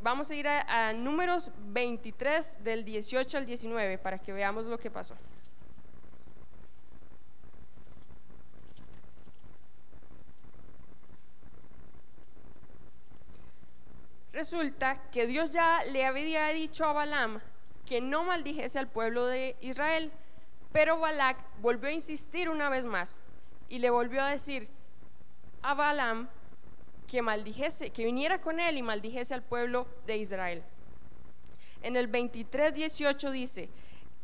[0.03, 4.76] vamos a ir a, a números 23 del 18 al 19 para que veamos lo
[4.76, 5.14] que pasó.
[14.35, 17.41] Resulta que Dios ya le había dicho a Balaam
[17.87, 20.12] que no maldijese al pueblo de Israel,
[20.72, 23.22] pero Balak volvió a insistir una vez más
[23.69, 24.69] y le volvió a decir
[25.62, 26.29] a Balaam
[27.07, 30.62] que maldijese, que viniera con él y maldijese al pueblo de Israel.
[31.83, 33.69] En el 23:18 dice,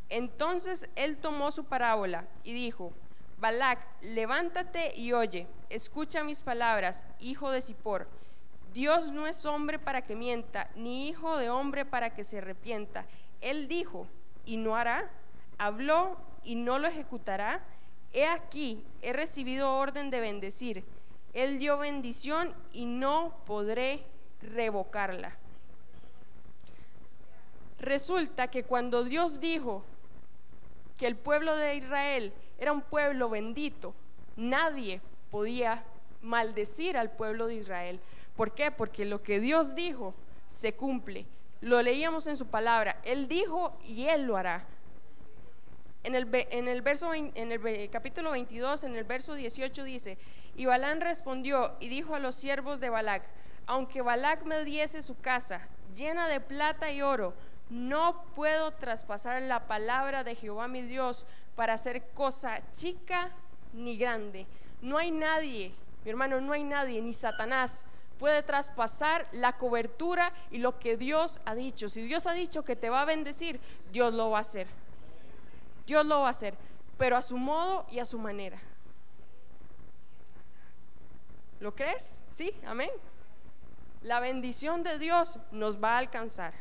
[0.09, 2.93] entonces él tomó su parábola y dijo,
[3.39, 8.09] Balak, levántate y oye, escucha mis palabras, hijo de Zippor
[8.73, 13.05] Dios no es hombre para que mienta, ni hijo de hombre para que se arrepienta.
[13.41, 14.07] Él dijo
[14.47, 15.11] y no hará,
[15.59, 17.63] habló y no lo ejecutará.
[18.13, 20.85] He aquí, he recibido orden de bendecir.
[21.33, 24.05] Él dio bendición y no podré
[24.43, 25.37] revocarla.
[27.79, 29.83] Resulta que cuando Dios dijo
[30.99, 33.95] que el pueblo de Israel era un pueblo bendito,
[34.37, 35.01] nadie
[35.31, 35.83] podía
[36.21, 37.99] maldecir al pueblo de Israel.
[38.37, 38.71] ¿Por qué?
[38.71, 40.15] Porque lo que Dios dijo
[40.49, 41.27] se cumple.
[41.61, 43.01] Lo leíamos en su palabra.
[43.05, 44.65] Él dijo y Él lo hará.
[46.05, 50.19] En el, en el, capítulo 22, en el verso 18 dice,
[50.57, 53.23] y Balán respondió y dijo a los siervos de Balac,
[53.67, 57.35] aunque Balac me diese su casa llena de plata y oro,
[57.71, 63.31] no puedo traspasar la palabra de Jehová mi Dios para hacer cosa chica
[63.73, 64.47] ni grande.
[64.81, 65.73] No hay nadie,
[66.05, 67.87] mi hermano, no hay nadie, ni Satanás
[68.19, 71.89] puede traspasar la cobertura y lo que Dios ha dicho.
[71.89, 74.67] Si Dios ha dicho que te va a bendecir, Dios lo va a hacer.
[75.87, 76.55] Dios lo va a hacer,
[76.99, 78.59] pero a su modo y a su manera.
[81.61, 82.25] ¿Lo crees?
[82.29, 82.91] Sí, amén.
[84.03, 86.55] La bendición de Dios nos va a alcanzar.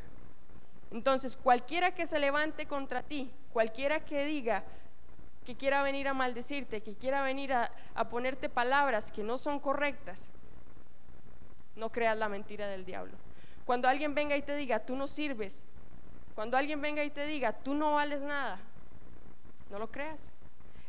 [0.92, 4.64] Entonces, cualquiera que se levante contra ti, cualquiera que diga
[5.46, 7.72] que quiera venir a maldecirte, que quiera venir a,
[8.10, 10.32] ponerte palabras que no son correctas,
[11.76, 13.14] no creas la mentira del diablo.
[13.66, 15.66] Cuando alguien venga y te diga, tú no sirves,
[16.36, 18.60] cuando alguien venga y te diga, tú no vales nada,
[19.72, 20.32] no lo creas.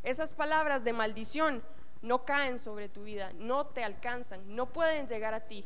[0.03, 1.63] Esas palabras de maldición
[2.03, 5.65] no caen sobre tu vida, no te alcanzan, no pueden llegar a ti.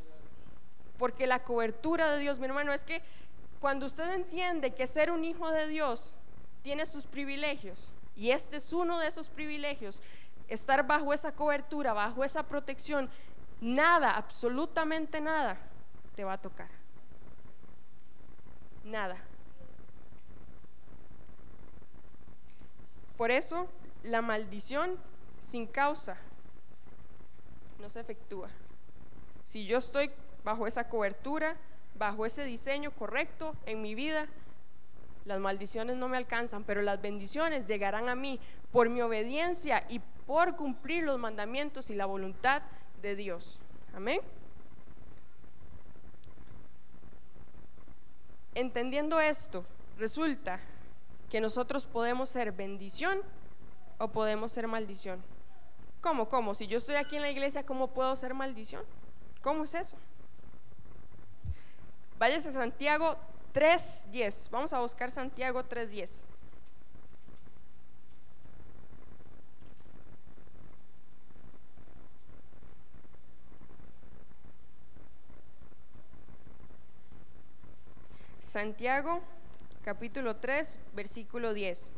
[0.99, 3.03] Porque la cobertura de Dios, mi hermano, es que
[3.59, 6.15] cuando usted entiende que ser un hijo de Dios
[6.63, 10.03] tiene sus privilegios, y este es uno de esos privilegios,
[10.49, 13.11] estar bajo esa cobertura, bajo esa protección,
[13.61, 15.59] nada, absolutamente nada,
[16.15, 16.69] te va a tocar.
[18.85, 19.17] Nada.
[23.17, 23.69] Por eso
[24.03, 24.97] la maldición
[25.41, 26.17] sin causa
[27.79, 28.49] no se efectúa.
[29.45, 30.11] Si yo estoy
[30.45, 31.57] bajo esa cobertura,
[31.97, 34.27] bajo ese diseño correcto en mi vida,
[35.25, 38.39] las maldiciones no me alcanzan, pero las bendiciones llegarán a mí
[38.71, 42.63] por mi obediencia y por cumplir los mandamientos y la voluntad
[43.03, 43.61] de Dios.
[43.95, 44.21] Amén.
[48.55, 49.65] Entendiendo esto,
[49.99, 50.61] resulta
[51.31, 53.21] que nosotros podemos ser bendición
[53.99, 55.23] o podemos ser maldición.
[56.01, 56.29] ¿Cómo?
[56.29, 56.55] ¿Cómo?
[56.55, 58.85] Si yo estoy aquí en la iglesia, ¿cómo puedo ser maldición?
[59.43, 59.97] ¿Cómo es eso?
[62.19, 63.17] Váyase a Santiago
[63.55, 64.51] 3.10.
[64.51, 66.25] Vamos a buscar Santiago 3.10.
[78.41, 79.21] Santiago
[79.87, 81.93] capítulo 3, versículo 10.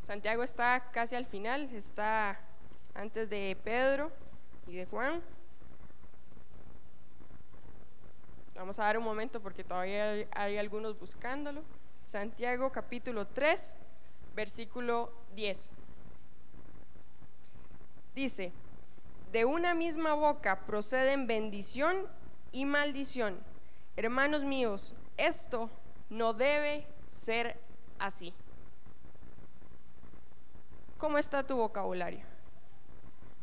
[0.00, 2.38] Santiago está casi al final, está
[2.94, 4.12] antes de Pedro
[4.68, 5.20] y de Juan.
[8.54, 11.64] Vamos a dar un momento porque todavía hay, hay algunos buscándolo.
[12.04, 13.76] Santiago capítulo 3,
[14.36, 15.72] versículo 10.
[18.14, 18.52] Dice,
[19.34, 22.06] de una misma boca proceden bendición
[22.52, 23.36] y maldición.
[23.96, 25.68] Hermanos míos, esto
[26.08, 27.60] no debe ser
[27.98, 28.32] así.
[30.98, 32.24] ¿Cómo está tu vocabulario?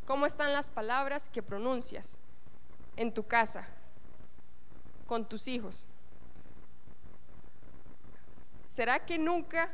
[0.05, 2.17] ¿Cómo están las palabras que pronuncias
[2.95, 3.67] en tu casa,
[5.07, 5.85] con tus hijos?
[8.63, 9.69] ¿Será que nunca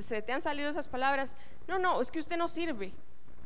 [0.00, 1.36] se te han salido esas palabras?
[1.68, 2.92] No, no, es que usted no sirve.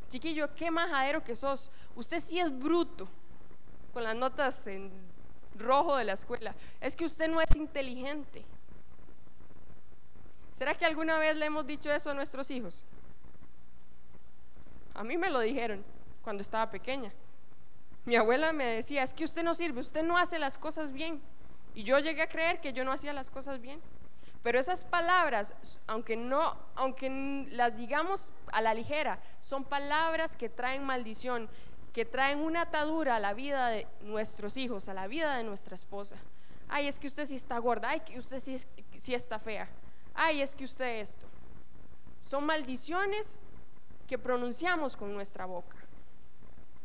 [0.09, 1.71] Chiquillo, qué majadero que sos.
[1.95, 3.07] Usted sí es bruto
[3.93, 4.91] con las notas en
[5.55, 6.55] rojo de la escuela.
[6.81, 8.43] Es que usted no es inteligente.
[10.53, 12.83] ¿Será que alguna vez le hemos dicho eso a nuestros hijos?
[14.93, 15.85] A mí me lo dijeron
[16.21, 17.13] cuando estaba pequeña.
[18.05, 21.21] Mi abuela me decía, es que usted no sirve, usted no hace las cosas bien.
[21.75, 23.79] Y yo llegué a creer que yo no hacía las cosas bien.
[24.41, 25.53] Pero esas palabras,
[25.87, 31.49] aunque no, aunque las digamos a la ligera, son palabras que traen maldición,
[31.93, 35.75] que traen una atadura a la vida de nuestros hijos, a la vida de nuestra
[35.75, 36.15] esposa.
[36.69, 38.57] Ay, es que usted sí está gorda, ay, que usted sí,
[38.95, 39.67] sí está fea,
[40.13, 41.27] ay, es que usted esto.
[42.21, 43.39] Son maldiciones
[44.07, 45.75] que pronunciamos con nuestra boca.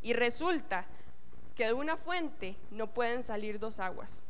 [0.03, 0.87] Y resulta
[1.55, 4.25] que de una fuente no pueden salir dos aguas.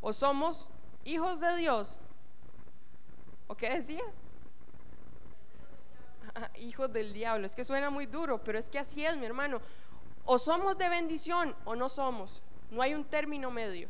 [0.00, 0.70] O somos
[1.04, 2.00] hijos de Dios
[3.46, 4.02] ¿O qué decía?
[6.58, 7.46] hijos del diablo.
[7.46, 9.60] Es que suena muy duro, pero es que así es, mi hermano.
[10.24, 12.42] O somos de bendición o no somos.
[12.70, 13.88] No hay un término medio.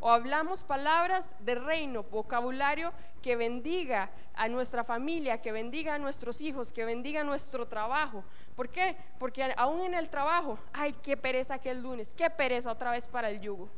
[0.00, 6.40] O hablamos palabras de reino, vocabulario que bendiga a nuestra familia, que bendiga a nuestros
[6.40, 8.22] hijos, que bendiga nuestro trabajo.
[8.54, 8.96] ¿Por qué?
[9.18, 13.28] Porque aún en el trabajo, ay, qué pereza aquel lunes, qué pereza otra vez para
[13.28, 13.68] el yugo.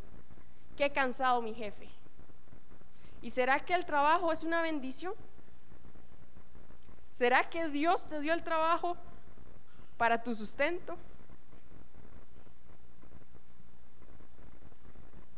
[0.77, 1.89] Qué cansado mi jefe.
[3.23, 5.14] ¿Y será que el trabajo es una bendición?
[7.11, 8.97] ¿Será que Dios te dio el trabajo
[9.99, 10.97] para tu sustento?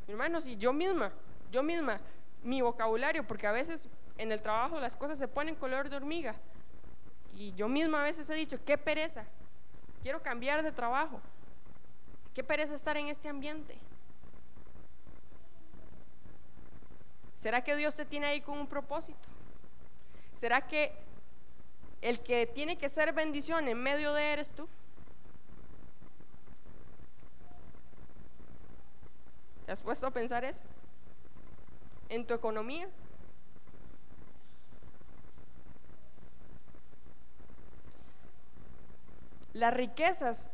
[0.07, 1.11] Hermanos, y yo misma,
[1.51, 2.01] yo misma,
[2.45, 6.37] mi vocabulario, porque a veces en el trabajo las cosas se ponen color de hormiga.
[7.35, 9.25] Y yo misma a veces he dicho, qué pereza,
[10.03, 11.21] quiero cambiar de trabajo.
[12.35, 13.77] Qué pereza estar en este ambiente.
[17.43, 19.29] ¿Será que Dios te tiene ahí con un propósito?
[20.33, 20.93] ¿Será que
[22.01, 24.69] el que tiene que ser bendición en medio de eres tú?
[29.67, 30.63] ¿Te has puesto a pensar eso?
[32.09, 32.89] ¿En tu economía?
[39.53, 40.53] Las riquezas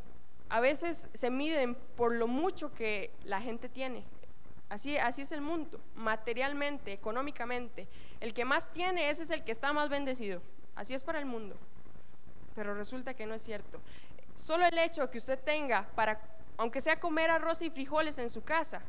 [0.48, 4.06] a veces se miden por lo mucho que la gente tiene.
[4.68, 7.88] Así, así es el mundo, materialmente, económicamente.
[8.20, 10.42] El que más tiene, ese es el que está más bendecido.
[10.76, 11.56] Así es para el mundo.
[12.54, 13.80] Pero resulta que no es cierto.
[14.36, 16.20] Solo el hecho que usted tenga para,
[16.58, 18.82] aunque sea comer arroz y frijoles en su casa,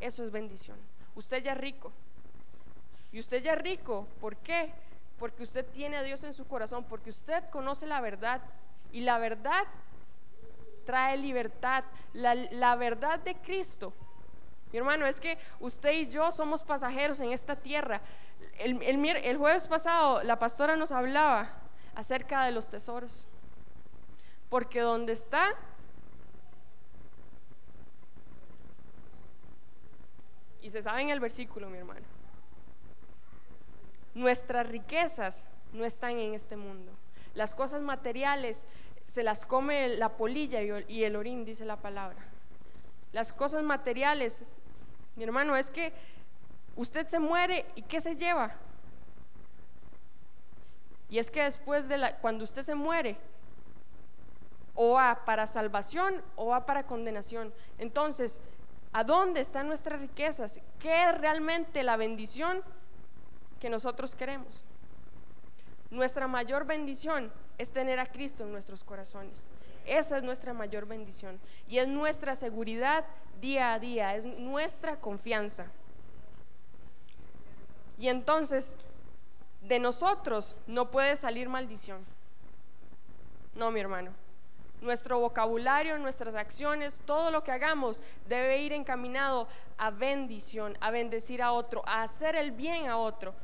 [0.00, 0.76] eso es bendición.
[1.14, 1.92] Usted ya es rico.
[3.10, 4.72] Y usted ya es rico, ¿por qué?
[5.18, 8.42] Porque usted tiene a Dios en su corazón, porque usted conoce la verdad.
[8.92, 9.64] Y la verdad
[10.84, 11.84] trae libertad.
[12.12, 13.94] La, la verdad de Cristo
[14.72, 18.00] mi hermano, es que usted y yo somos pasajeros en esta tierra.
[18.58, 21.50] El, el, jueves pasado la pastora nos hablaba
[21.94, 23.26] acerca de los tesoros.
[24.48, 25.54] Porque donde está,
[30.62, 32.06] y se sabe en el versículo, mi hermano,
[34.14, 36.92] nuestras riquezas no están en este mundo.
[37.34, 38.66] Las cosas materiales
[39.06, 42.32] se las come la polilla y el orín, dice la palabra.
[43.12, 44.44] Las cosas materiales
[45.16, 45.92] mi hermano, es que
[46.76, 48.54] usted se muere y ¿qué se lleva?
[51.10, 53.18] Y es que después de la, cuando usted se muere,
[54.74, 57.52] o va para salvación o va para condenación.
[57.78, 58.40] Entonces,
[58.92, 60.60] ¿a dónde están nuestras riquezas?
[60.78, 62.62] ¿Qué es realmente la bendición
[63.60, 64.64] que nosotros queremos?
[65.90, 69.50] Nuestra mayor bendición es tener a Cristo en nuestros corazones.
[69.86, 73.04] Esa es nuestra mayor bendición y es nuestra seguridad
[73.40, 75.66] día a día, es nuestra confianza.
[77.98, 78.76] Y entonces,
[79.62, 82.04] de nosotros no puede salir maldición.
[83.54, 84.12] No, mi hermano.
[84.80, 89.46] Nuestro vocabulario, nuestras acciones, todo lo que hagamos debe ir encaminado
[89.78, 93.34] a bendición, a bendecir a otro, a hacer el bien a otro.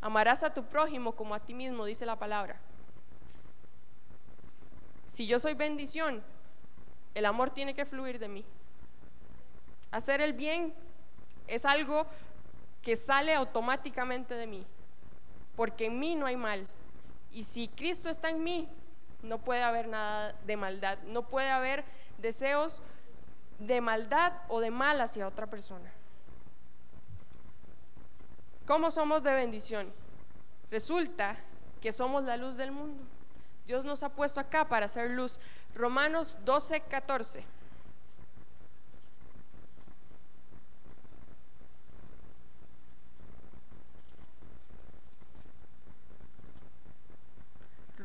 [0.00, 2.58] Amarás a tu prójimo como a ti mismo, dice la palabra.
[5.10, 6.22] Si yo soy bendición,
[7.16, 8.44] el amor tiene que fluir de mí.
[9.90, 10.72] Hacer el bien
[11.48, 12.06] es algo
[12.80, 14.64] que sale automáticamente de mí,
[15.56, 16.64] porque en mí no hay mal.
[17.32, 18.68] Y si Cristo está en mí,
[19.24, 21.84] no puede haber nada de maldad, no puede haber
[22.18, 22.80] deseos
[23.58, 25.90] de maldad o de mal hacia otra persona.
[28.64, 29.92] ¿Cómo somos de bendición?
[30.70, 31.36] Resulta
[31.80, 33.02] que somos la luz del mundo.
[33.66, 35.40] Dios nos ha puesto acá para hacer luz.
[35.74, 37.44] Romanos 12, 14.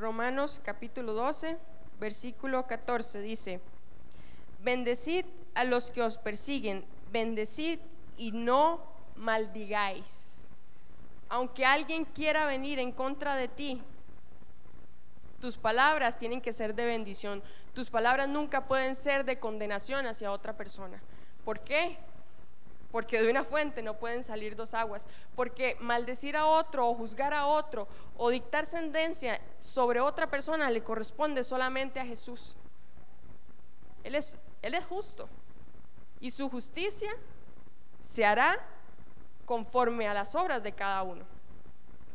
[0.05, 1.57] Romanos capítulo 12,
[1.99, 3.61] versículo 14 dice,
[4.61, 5.25] bendecid
[5.55, 7.79] a los que os persiguen, bendecid
[8.17, 8.81] y no
[9.15, 10.51] maldigáis.
[11.29, 13.81] Aunque alguien quiera venir en contra de ti,
[15.45, 17.43] tus palabras tienen que ser de bendición.
[17.75, 20.99] Tus palabras nunca pueden ser de condenación hacia otra persona.
[21.43, 21.99] ¿Por qué?
[22.91, 25.07] Porque de una fuente no pueden salir dos aguas.
[25.35, 27.87] Porque maldecir a otro o juzgar a otro
[28.17, 32.57] o dictar sentencia sobre otra persona le corresponde solamente a Jesús.
[34.03, 35.29] Él es, él es justo.
[36.21, 37.11] Y su justicia
[38.01, 38.65] se hará
[39.45, 41.23] conforme a las obras de cada uno.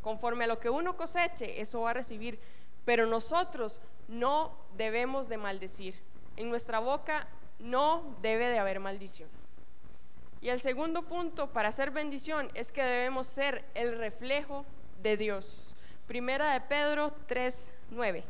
[0.02, 2.40] Conforme a lo que uno coseche, eso va a recibir
[2.84, 5.94] pero nosotros no debemos de maldecir.
[6.36, 7.28] En nuestra boca
[7.58, 9.28] no debe de haber maldición.
[10.40, 14.64] Y el segundo punto para hacer bendición es que debemos ser el reflejo
[15.02, 15.76] de Dios.
[16.06, 18.24] Primera de Pedro 3, 9.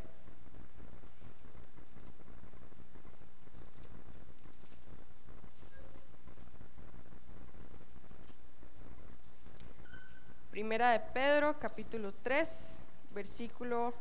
[10.51, 12.83] Primera de Pedro, capítulo 3,
[13.15, 13.95] versículo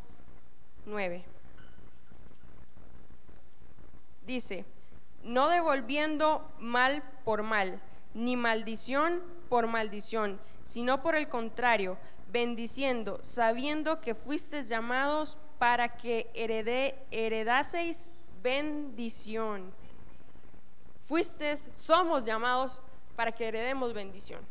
[0.86, 1.24] 9.
[4.26, 4.66] Dice,
[5.24, 7.82] no devolviendo mal por mal,
[8.14, 11.98] ni maldición por maldición, sino por el contrario,
[12.32, 18.12] bendiciendo, sabiendo que fuisteis llamados para que heredé, heredaseis
[18.42, 19.74] bendición.
[21.06, 22.82] Fuisteis, somos llamados
[23.16, 24.42] para que heredemos bendición.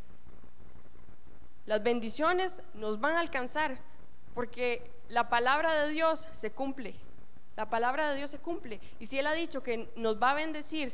[1.67, 3.79] Las bendiciones nos van a alcanzar
[4.35, 6.95] porque la palabra de Dios se cumple.
[7.57, 8.81] La palabra de Dios se cumple.
[9.01, 10.93] Y si Él ha dicho que nos va a bendecir,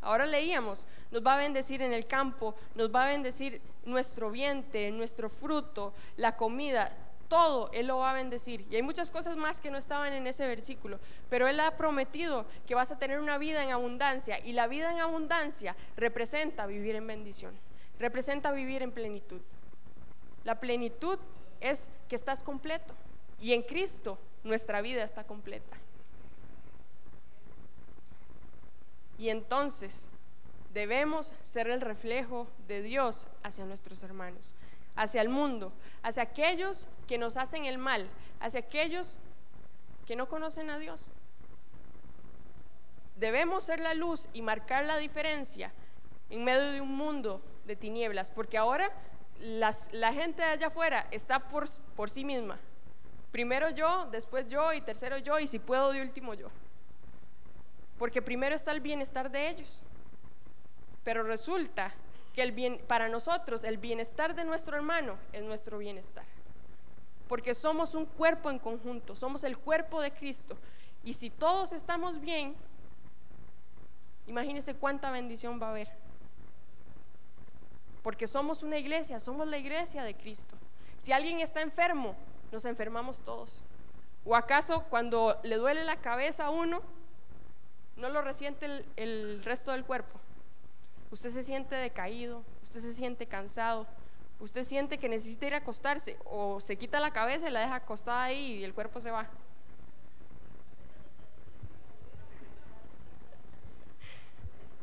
[0.00, 4.90] ahora leíamos, nos va a bendecir en el campo, nos va a bendecir nuestro vientre,
[4.90, 6.96] nuestro fruto, la comida,
[7.28, 8.66] todo Él lo va a bendecir.
[8.70, 10.98] Y hay muchas cosas más que no estaban en ese versículo,
[11.28, 14.90] pero Él ha prometido que vas a tener una vida en abundancia y la vida
[14.90, 17.54] en abundancia representa vivir en bendición
[17.98, 19.40] representa vivir en plenitud.
[20.44, 21.18] La plenitud
[21.60, 22.94] es que estás completo
[23.40, 25.76] y en Cristo nuestra vida está completa.
[29.18, 30.08] Y entonces
[30.72, 34.54] debemos ser el reflejo de Dios hacia nuestros hermanos,
[34.94, 38.08] hacia el mundo, hacia aquellos que nos hacen el mal,
[38.40, 39.18] hacia aquellos
[40.06, 41.06] que no conocen a Dios.
[43.16, 45.72] Debemos ser la luz y marcar la diferencia
[46.30, 48.92] en medio de un mundo de tinieblas, porque ahora
[49.40, 51.64] la gente de allá afuera está por,
[51.96, 52.58] por sí misma.
[53.30, 56.48] Primero yo, después yo y tercero yo y si puedo de último yo.
[57.98, 59.82] Porque primero está el bienestar de ellos.
[61.04, 61.92] Pero resulta
[62.34, 66.24] que el bien, para nosotros el bienestar de nuestro hermano es nuestro bienestar.
[67.28, 70.56] Porque somos un cuerpo en conjunto, somos el cuerpo de Cristo.
[71.04, 72.54] Y si todos estamos bien,
[74.26, 76.07] imagínense cuánta bendición va a haber
[78.08, 80.56] porque somos una iglesia, somos la iglesia de Cristo.
[80.96, 82.16] Si alguien está enfermo,
[82.50, 83.62] nos enfermamos todos.
[84.24, 86.80] ¿O acaso cuando le duele la cabeza a uno,
[87.96, 90.18] no lo resiente el, resto del cuerpo?
[91.10, 93.86] Usted se siente decaído, usted se siente cansado,
[94.40, 97.74] usted siente que necesita ir a acostarse o se quita la cabeza y la deja
[97.74, 99.28] acostada ahí y el cuerpo se va.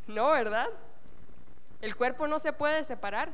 [0.05, 0.69] No, ¿verdad?
[1.85, 3.31] El cuerpo no se puede separar.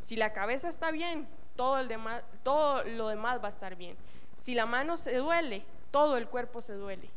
[0.00, 1.84] Si la cabeza está bien, todo,
[2.82, 3.96] lo demás va a estar bien.
[4.36, 7.08] Si la mano se duele, todo el cuerpo se duele.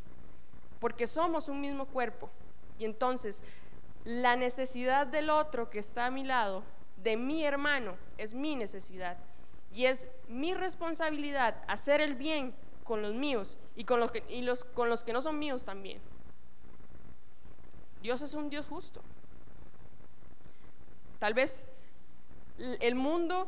[0.80, 2.30] Porque somos un mismo cuerpo.
[2.78, 3.44] Y entonces,
[4.06, 6.62] la necesidad del otro que está a mi lado,
[6.98, 9.18] de mi hermano, es mi necesidad.
[9.74, 12.54] Y es mi responsabilidad hacer el bien
[12.84, 16.00] con los míos y con los que no son míos también.
[18.04, 19.02] Dios es un Dios justo.
[21.20, 21.70] Tal vez
[22.58, 23.48] el mundo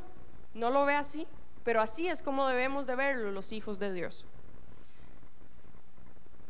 [0.54, 1.28] no lo ve así,
[1.64, 4.26] pero así es como debemos de verlo los hijos de Dios.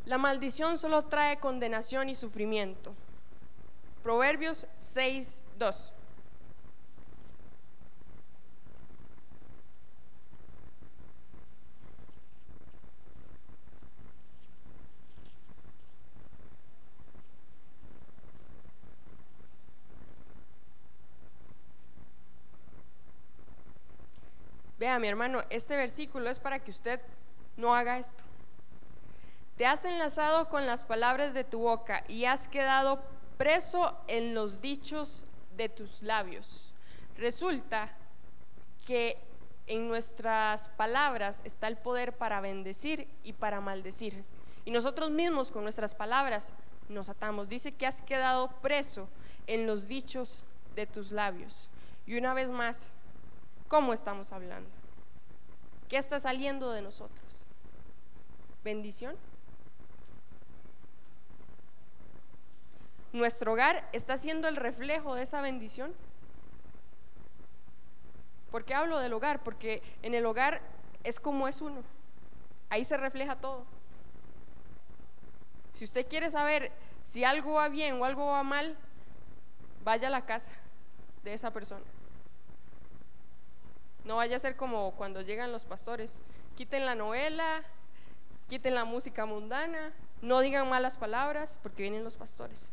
[0.06, 2.94] La maldición solo trae condenación y sufrimiento.
[4.04, 5.94] Proverbios 6, 2.
[24.82, 27.00] Vea, mi hermano, este versículo es para que usted
[27.56, 28.24] no haga esto.
[29.56, 33.00] Te has enlazado con las palabras de tu boca y has quedado
[33.38, 36.74] preso en los dichos de tus labios.
[37.16, 37.96] Resulta
[38.88, 39.20] que
[39.68, 44.24] en nuestras palabras está el poder para bendecir y para maldecir.
[44.66, 46.56] Y nosotros mismos con nuestras palabras
[46.90, 47.50] nos atamos.
[47.50, 49.08] Dice que has quedado preso
[49.46, 51.70] en los dichos de tus labios.
[52.08, 52.98] Y una vez más,
[53.72, 54.70] ¿Cómo estamos hablando?
[55.88, 57.46] ¿Qué está saliendo de nosotros?
[58.66, 59.16] ¿Bendición?
[63.14, 65.94] ¿Nuestro hogar está siendo el reflejo de esa bendición?
[68.52, 69.42] ¿Por qué hablo del hogar?
[69.42, 70.62] Porque en el hogar
[71.06, 71.82] es como es uno.
[72.70, 73.64] Ahí se refleja todo.
[75.72, 76.74] Si usted quiere saber
[77.06, 78.76] si algo va bien o algo va mal,
[79.86, 80.52] vaya a la casa
[81.24, 81.86] de esa persona.
[84.06, 86.22] No vaya a ser como cuando llegan los pastores.
[86.56, 87.64] Quiten la novela,
[88.48, 92.72] quiten la música mundana, no digan malas palabras porque vienen los pastores.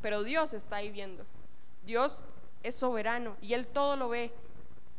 [0.00, 1.24] Pero Dios está ahí viendo.
[1.84, 2.24] Dios
[2.62, 4.32] es soberano y Él todo lo ve.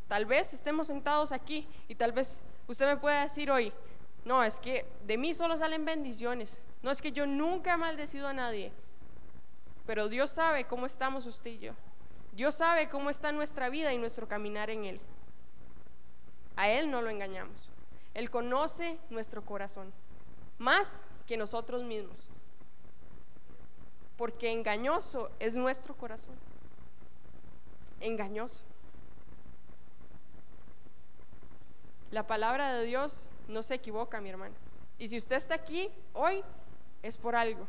[0.08, 3.74] Tal vez estemos sentados aquí y tal vez usted me pueda decir hoy,
[4.26, 6.62] no, es que de mí solo salen bendiciones.
[6.82, 8.72] No es que yo nunca he maldecido a nadie.
[9.86, 11.74] Pero Dios sabe cómo estamos usted y yo.
[12.34, 15.00] Dios sabe cómo está nuestra vida y nuestro caminar en Él.
[16.56, 17.70] A Él no lo engañamos.
[18.14, 19.92] Él conoce nuestro corazón,
[20.58, 22.30] más que nosotros mismos.
[24.18, 26.36] Porque engañoso es nuestro corazón.
[28.00, 28.62] Engañoso.
[32.12, 34.54] La palabra de Dios no se equivoca, mi hermano.
[35.00, 36.44] Y si usted está aquí hoy,
[37.02, 37.66] es por algo.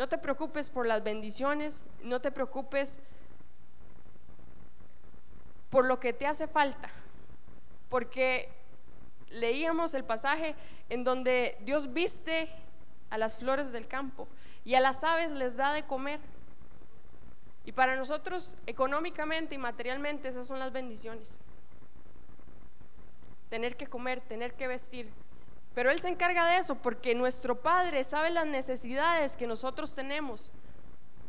[0.00, 3.02] No te preocupes por las bendiciones, no te preocupes
[5.68, 6.88] por lo que te hace falta,
[7.90, 8.48] porque
[9.28, 10.54] leíamos el pasaje
[10.88, 12.48] en donde Dios viste
[13.10, 14.26] a las flores del campo
[14.64, 16.18] y a las aves les da de comer.
[17.66, 21.38] Y para nosotros, económicamente y materialmente, esas son las bendiciones
[23.50, 25.10] tener que comer, tener que vestir.
[25.74, 30.52] Pero Él se encarga de eso porque nuestro Padre sabe las necesidades que nosotros tenemos.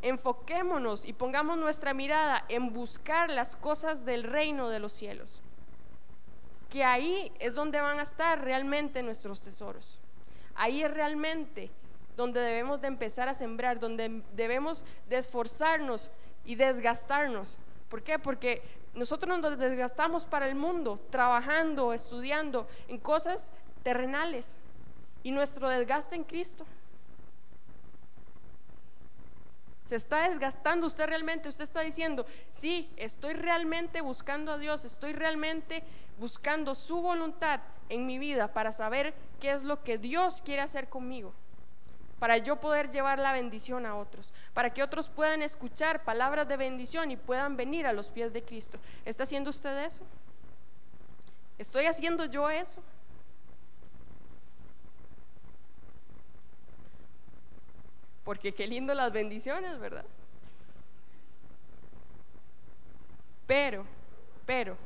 [0.01, 5.41] Enfoquémonos y pongamos nuestra mirada en buscar las cosas del reino de los cielos.
[6.69, 9.99] Que ahí es donde van a estar realmente nuestros tesoros.
[10.55, 11.69] Ahí es realmente
[12.17, 16.11] donde debemos de empezar a sembrar, donde debemos de esforzarnos
[16.45, 17.59] y desgastarnos.
[17.89, 18.19] ¿Por qué?
[18.19, 18.61] Porque
[18.93, 23.51] nosotros nos desgastamos para el mundo, trabajando, estudiando en cosas
[23.83, 24.59] terrenales
[25.23, 26.65] y nuestro desgaste en Cristo.
[29.85, 35.11] Se está desgastando usted realmente, usted está diciendo, sí, estoy realmente buscando a Dios, estoy
[35.11, 35.83] realmente
[36.17, 37.59] buscando su voluntad
[37.89, 41.33] en mi vida para saber qué es lo que Dios quiere hacer conmigo
[42.21, 46.55] para yo poder llevar la bendición a otros, para que otros puedan escuchar palabras de
[46.55, 48.77] bendición y puedan venir a los pies de Cristo.
[49.05, 50.03] ¿Está haciendo usted eso?
[51.57, 52.79] ¿Estoy haciendo yo eso?
[58.23, 60.05] Porque qué lindo las bendiciones, ¿verdad?
[63.47, 63.85] Pero,
[64.45, 64.77] pero,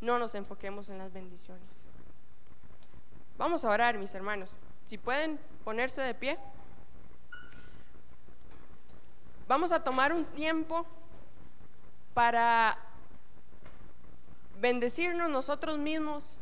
[0.00, 1.86] no nos enfoquemos en las bendiciones.
[3.36, 4.56] Vamos a orar, mis hermanos.
[4.86, 6.38] Si pueden ponerse de pie.
[9.48, 10.86] Vamos a tomar un tiempo
[12.14, 12.78] para
[14.60, 16.38] bendecirnos nosotros mismos,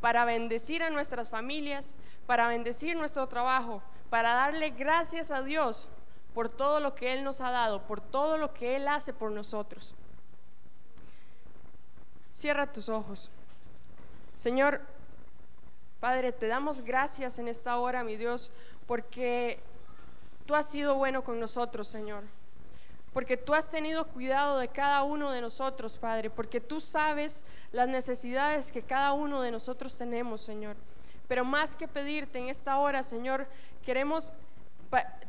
[0.00, 1.94] para bendecir a nuestras familias,
[2.26, 5.88] para bendecir nuestro trabajo, para darle gracias a Dios
[6.34, 9.30] por todo lo que Él nos ha dado, por todo lo que Él hace por
[9.32, 9.94] nosotros.
[12.32, 13.30] Cierra tus ojos.
[14.34, 14.82] Señor,
[16.00, 18.52] Padre, te damos gracias en esta hora, mi Dios,
[18.86, 19.60] porque
[20.44, 22.24] tú has sido bueno con nosotros, Señor.
[23.14, 26.28] Porque tú has tenido cuidado de cada uno de nosotros, Padre.
[26.28, 30.76] Porque tú sabes las necesidades que cada uno de nosotros tenemos, Señor.
[31.28, 33.48] Pero más que pedirte en esta hora, Señor,
[33.84, 34.32] queremos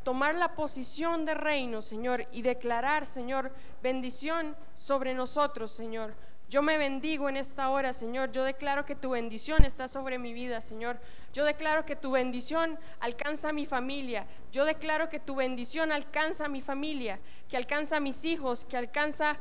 [0.04, 6.14] tomar la posición de reino, Señor, y declarar, Señor, bendición sobre nosotros, Señor.
[6.50, 8.32] Yo me bendigo en esta hora, Señor.
[8.32, 10.98] Yo declaro que tu bendición está sobre mi vida, Señor.
[11.34, 14.26] Yo declaro que tu bendición alcanza a mi familia.
[14.54, 17.20] Yo declaro que tu bendición alcanza a mi familia,
[17.50, 19.38] que alcanza a mis hijos, que alcanza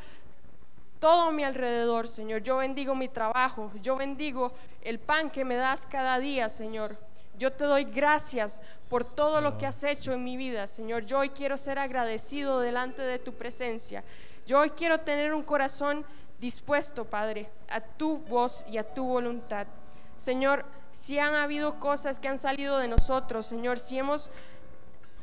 [0.99, 2.43] todo mi alrededor, Señor.
[2.43, 3.71] Yo bendigo mi trabajo.
[3.83, 6.97] Yo bendigo el pan que me das cada día, Señor.
[7.39, 11.05] Yo te doy gracias por todo lo que has hecho en mi vida, Señor.
[11.05, 14.03] Yo hoy quiero ser agradecido delante de tu presencia.
[14.47, 16.07] Yo hoy quiero tener un corazón
[16.41, 19.67] dispuesto, Padre, a tu voz y a tu voluntad.
[20.17, 24.31] Señor, si han habido cosas que han salido de nosotros, Señor, si hemos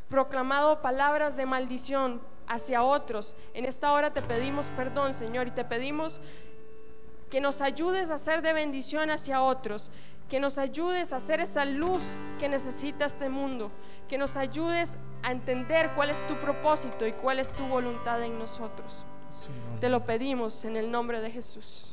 [0.07, 5.65] proclamado palabras de maldición hacia otros, en esta hora te pedimos perdón, Señor, y te
[5.65, 6.21] pedimos
[7.29, 9.89] que nos ayudes a ser de bendición hacia otros,
[10.29, 12.03] que nos ayudes a hacer esa luz
[12.39, 13.71] que necesita este mundo,
[14.07, 18.37] que nos ayudes a entender cuál es tu propósito y cuál es tu voluntad en
[18.37, 19.05] nosotros.
[19.79, 21.92] Te lo pedimos en el nombre de Jesús.